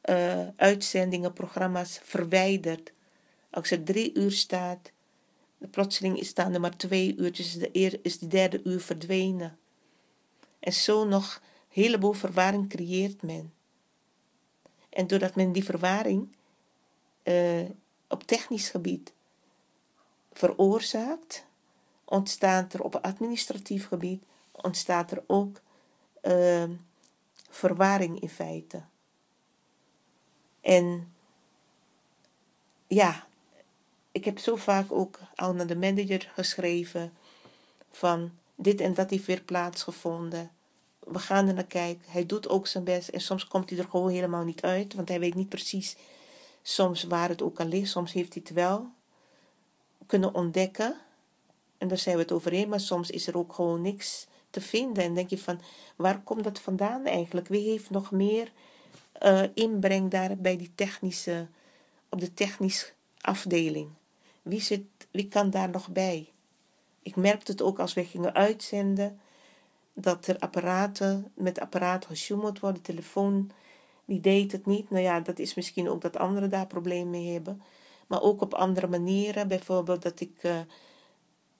[0.04, 2.92] uh, uitzendingen, programma's verwijdert.
[3.50, 4.92] Als er drie uur staat,
[5.70, 9.58] plotseling staan er maar twee uurtjes, de eer, is de derde uur verdwenen.
[10.58, 13.52] En zo nog een heleboel verwarring creëert men.
[14.88, 16.36] En doordat men die verwarring
[17.24, 17.68] uh,
[18.08, 19.12] op technisch gebied
[20.32, 21.46] veroorzaakt,
[22.04, 24.24] ontstaat er op administratief gebied
[24.62, 25.60] ontstaat er ook
[26.22, 26.70] uh,
[27.50, 28.82] verwarring in feite.
[30.60, 31.14] En
[32.86, 33.26] ja,
[34.14, 37.12] ik heb zo vaak ook al naar de manager geschreven
[37.90, 40.50] van dit en dat heeft weer plaatsgevonden.
[40.98, 42.10] We gaan er naar kijken.
[42.10, 45.08] Hij doet ook zijn best en soms komt hij er gewoon helemaal niet uit, want
[45.08, 45.96] hij weet niet precies
[46.62, 47.90] soms waar het ook al ligt.
[47.90, 48.88] Soms heeft hij het wel
[50.06, 50.96] kunnen ontdekken.
[51.78, 55.04] En daar zijn we het overheen, maar soms is er ook gewoon niks te vinden.
[55.04, 55.60] En denk je van,
[55.96, 57.48] waar komt dat vandaan eigenlijk?
[57.48, 58.52] Wie heeft nog meer
[59.22, 61.46] uh, inbreng daar bij die technische,
[62.08, 62.86] op de technische
[63.20, 63.88] afdeling?
[64.44, 66.32] Wie, zit, wie kan daar nog bij?
[67.02, 69.20] Ik merkte het ook als we gingen uitzenden,
[69.92, 73.50] dat er apparaten, met apparaten gesjoemeld worden, telefoon,
[74.04, 74.90] die deed het niet.
[74.90, 77.62] Nou ja, dat is misschien ook dat anderen daar problemen mee hebben
[78.06, 79.48] maar ook op andere manieren.
[79.48, 80.58] Bijvoorbeeld dat ik uh,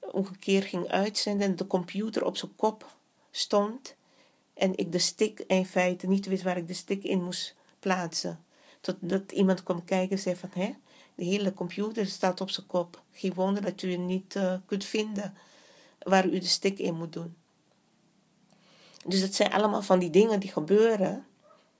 [0.01, 2.97] een keer ging uitzenden en de computer op zijn kop
[3.30, 3.97] stond
[4.55, 8.45] en ik de stick in feite niet wist waar ik de stick in moest plaatsen.
[8.80, 10.74] Totdat iemand kwam kijken en zei van, hè,
[11.14, 13.02] de hele computer staat op zijn kop.
[13.12, 15.34] Geen wonder dat u niet uh, kunt vinden
[15.98, 17.36] waar u de stick in moet doen.
[19.06, 21.26] Dus dat zijn allemaal van die dingen die gebeuren,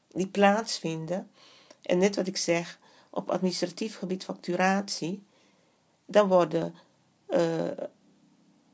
[0.09, 1.31] die plaatsvinden.
[1.83, 2.79] En net wat ik zeg,
[3.11, 5.23] op administratief gebied facturatie,
[6.07, 6.75] dan worden
[7.29, 7.71] uh,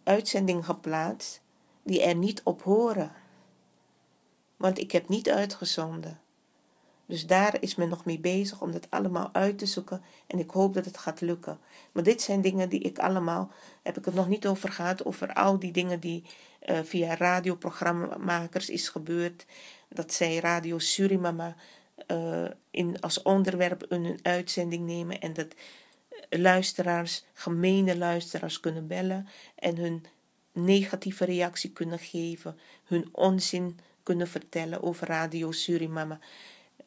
[0.02, 1.40] uitzendingen geplaatst
[1.82, 3.12] die er niet op horen.
[4.56, 6.19] Want ik heb niet uitgezonden.
[7.11, 10.50] Dus daar is men nog mee bezig om dat allemaal uit te zoeken en ik
[10.50, 11.58] hoop dat het gaat lukken.
[11.92, 13.50] Maar dit zijn dingen die ik allemaal,
[13.82, 16.24] heb ik het nog niet over gehad, over al die dingen die
[16.66, 19.46] uh, via radioprogrammakers is gebeurd.
[19.88, 21.54] Dat zij Radio Surimama
[22.06, 25.54] uh, in, als onderwerp een uitzending nemen en dat
[26.28, 30.04] luisteraars, gemene luisteraars kunnen bellen en hun
[30.52, 36.18] negatieve reactie kunnen geven, hun onzin kunnen vertellen over Radio Surimama.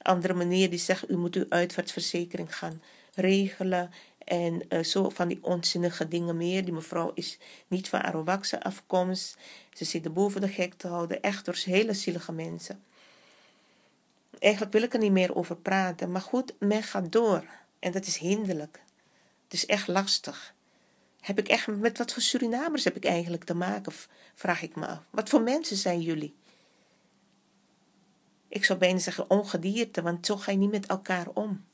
[0.04, 2.82] Andere meneer die zegt, u moet uw uitvaartverzekering gaan
[3.14, 6.64] regelen en uh, zo van die onzinnige dingen meer.
[6.64, 7.38] Die mevrouw is
[7.68, 9.38] niet van Arawakse afkomst.
[9.74, 11.22] Ze zit boven de gek te houden.
[11.22, 12.84] Echt door hele zielige mensen
[14.44, 16.12] eigenlijk wil ik er niet meer over praten.
[16.12, 17.44] Maar goed, men gaat door.
[17.80, 18.82] En dat is hinderlijk.
[19.44, 20.54] Het is echt lastig.
[21.20, 23.94] Heb ik echt, met wat voor Surinamers heb ik eigenlijk te maken,
[24.36, 25.00] vraag ik me af.
[25.10, 26.36] Wat voor mensen zijn jullie?
[28.54, 31.66] Ik zou bijna zeggen ongedierte, want zo ga je niet met elkaar om.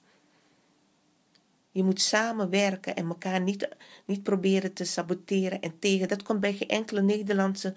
[1.72, 3.70] Je moet samenwerken en elkaar niet,
[4.06, 6.08] niet proberen te saboteren en tegen.
[6.08, 7.76] Dat komt bij geen enkele Nederlandse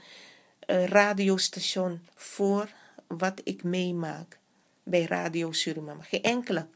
[0.67, 2.73] uh, radiostation voor
[3.07, 4.39] wat ik meemaak
[4.83, 6.03] bij Radio Suriname.
[6.03, 6.67] Geen enkele.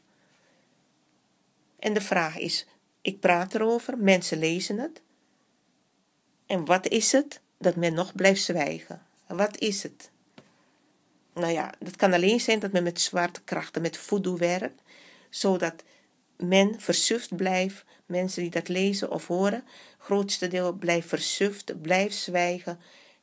[1.79, 2.67] En de vraag is,
[3.01, 5.01] ik praat erover, mensen lezen het.
[6.45, 9.01] En wat is het dat men nog blijft zwijgen?
[9.27, 10.11] Wat is het?
[11.37, 14.81] Nou ja, dat kan alleen zijn dat men met zwarte krachten, met voodoo werkt,
[15.29, 15.83] zodat
[16.37, 19.63] men versuft blijft, mensen die dat lezen of horen,
[19.97, 22.79] grootste deel blijft versuft, blijft zwijgen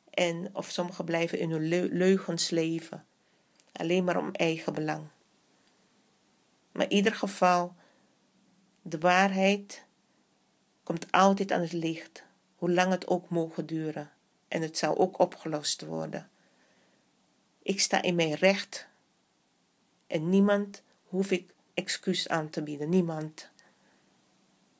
[0.09, 3.05] en of sommigen blijven in hun leugens leven,
[3.71, 5.07] alleen maar om eigen belang.
[6.71, 7.75] Maar in ieder geval,
[8.81, 9.85] de waarheid
[10.83, 12.23] komt altijd aan het licht,
[12.55, 14.11] hoe lang het ook mogen duren,
[14.47, 16.29] en het zal ook opgelost worden.
[17.65, 18.87] Ik sta in mijn recht
[20.07, 22.89] en niemand hoef ik excuus aan te bieden.
[22.89, 23.49] Niemand.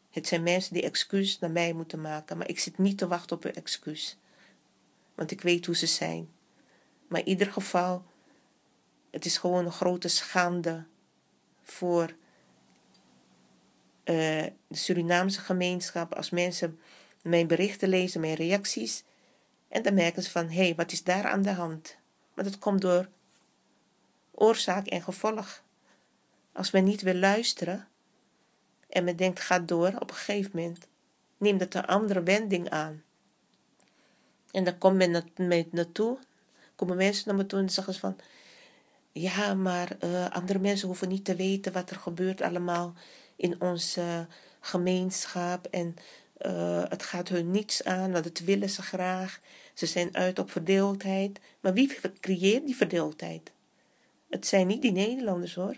[0.10, 3.36] Het zijn mensen die excuus naar mij moeten maken, maar ik zit niet te wachten
[3.36, 4.18] op hun excuus.
[5.16, 6.30] Want ik weet hoe ze zijn.
[7.08, 8.04] Maar in ieder geval,
[9.10, 10.86] het is gewoon een grote schande
[11.64, 12.16] voor uh,
[14.06, 16.80] de Surinaamse gemeenschap als mensen
[17.22, 19.04] mijn berichten lezen, mijn reacties.
[19.68, 22.04] En dan merken ze van, hé, hey, wat is daar aan de hand?
[22.36, 23.08] Maar dat komt door
[24.32, 25.64] oorzaak en gevolg.
[26.52, 27.88] Als men niet wil luisteren
[28.90, 30.88] en men denkt ga door, op een gegeven moment
[31.38, 33.04] neemt het een andere wending aan.
[34.52, 35.24] En dan komt men na
[35.72, 36.18] naartoe,
[36.76, 38.18] komen mensen naar me toe en zeggen van
[39.12, 42.94] ja, maar uh, andere mensen hoeven niet te weten wat er gebeurt allemaal
[43.36, 44.28] in onze
[44.60, 45.96] gemeenschap en
[46.42, 49.40] uh, het gaat hun niets aan, want dat willen ze graag.
[49.76, 51.40] Ze zijn uit op verdeeldheid.
[51.60, 53.52] Maar wie creëert die verdeeldheid?
[54.30, 55.76] Het zijn niet die Nederlanders hoor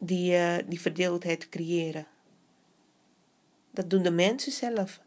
[0.00, 2.06] die, uh, die verdeeldheid creëren.
[3.70, 5.00] Dat doen de mensen zelf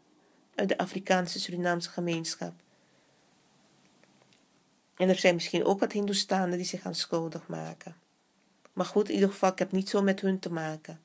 [0.54, 2.52] uit de Afrikaanse Surinaamse gemeenschap.
[4.96, 7.96] En er zijn misschien ook wat Hindoestanen die zich aan schuldig maken.
[8.72, 11.00] Maar goed, in ieder geval, ik heb niet zo met hun te maken.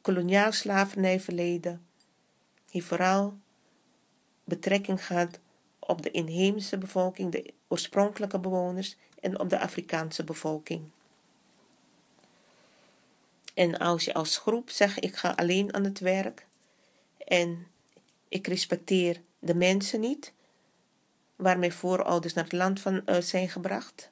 [0.00, 1.86] Koloniaal slavernijverleden
[2.70, 3.38] heeft vooral
[4.50, 5.38] betrekking gehad
[5.78, 10.90] op de inheemse bevolking, de oorspronkelijke bewoners en op de Afrikaanse bevolking.
[13.54, 16.46] En als je als groep zegt, ik ga alleen aan het werk
[17.18, 17.66] en
[18.28, 20.32] ik respecteer de mensen niet,
[21.36, 24.10] waar mijn voorouders naar het land van uh, zijn gebracht.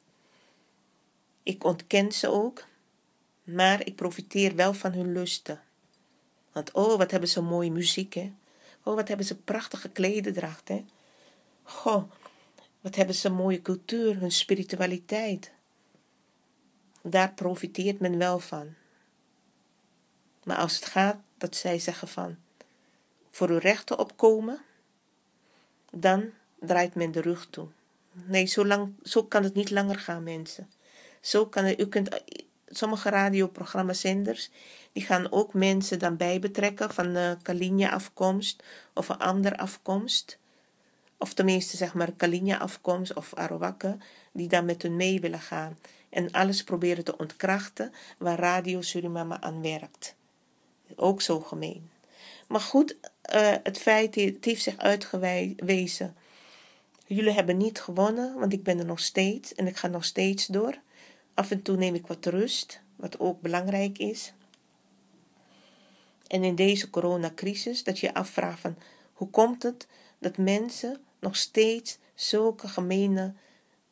[1.43, 2.66] Ik ontken ze ook,
[3.45, 5.62] maar ik profiteer wel van hun lusten.
[6.53, 8.32] Want oh, wat hebben ze mooie muziek, hè?
[8.83, 10.85] Oh, wat hebben ze prachtige klededracht, hè?
[11.62, 12.11] Goh,
[12.81, 15.53] wat hebben ze mooie cultuur, hun spiritualiteit.
[17.03, 18.74] Daar profiteert men wel van.
[20.45, 22.37] Maar als het gaat dat zij zeggen van
[23.31, 24.61] voor uw rechten opkomen,
[25.91, 27.68] dan draait men de rug toe.
[28.12, 30.70] Nee, zo, lang, zo kan het niet langer gaan, mensen.
[31.20, 32.22] Zo kan het, u kunt,
[32.70, 34.50] sommige radioprogramma's zenders,
[34.92, 38.62] die gaan ook mensen dan bij betrekken van uh, Kalinja afkomst
[38.94, 40.38] of een ander afkomst.
[41.16, 44.00] Of tenminste zeg maar Kalinja afkomst of Arawakken,
[44.32, 45.78] die dan met hun mee willen gaan.
[46.10, 50.14] En alles proberen te ontkrachten waar Radio Suriname aan werkt.
[50.96, 51.90] Ook zo gemeen.
[52.48, 52.96] Maar goed,
[53.34, 56.16] uh, het feit heeft zich uitgewezen.
[57.06, 60.46] Jullie hebben niet gewonnen, want ik ben er nog steeds en ik ga nog steeds
[60.46, 60.78] door.
[61.39, 64.32] Af en toe neem ik wat rust, wat ook belangrijk is.
[66.26, 68.76] En in deze coronacrisis, dat je afvraagt van
[69.12, 69.86] hoe komt het
[70.18, 73.34] dat mensen nog steeds zulke gemene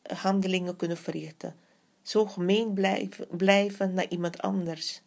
[0.01, 1.55] handelingen kunnen verrichten.
[2.01, 5.01] Zo gemeen blijven, blijven naar iemand anders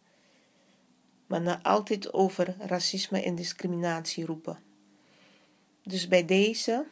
[1.25, 4.59] maar na altijd over racisme en discriminatie roepen.
[5.83, 6.85] Dus bij deze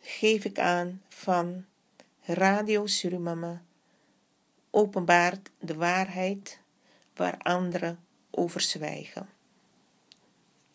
[0.00, 1.64] geef ik aan van
[2.20, 3.62] Radio Surimama
[4.74, 6.60] openbaart de waarheid
[7.14, 9.28] waar anderen over zwijgen.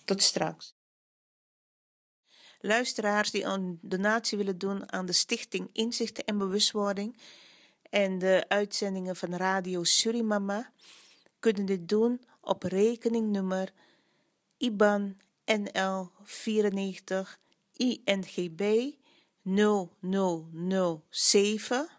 [0.06, 0.74] Tot straks.
[2.62, 7.18] Luisteraars die een donatie willen doen aan de Stichting Inzichten en Bewustwording
[7.90, 10.72] en de uitzendingen van Radio Surimama
[11.40, 13.74] kunnen dit doen op rekeningnummer
[14.58, 17.40] IBAN NL 94
[17.74, 18.92] INGB
[19.44, 21.90] 0007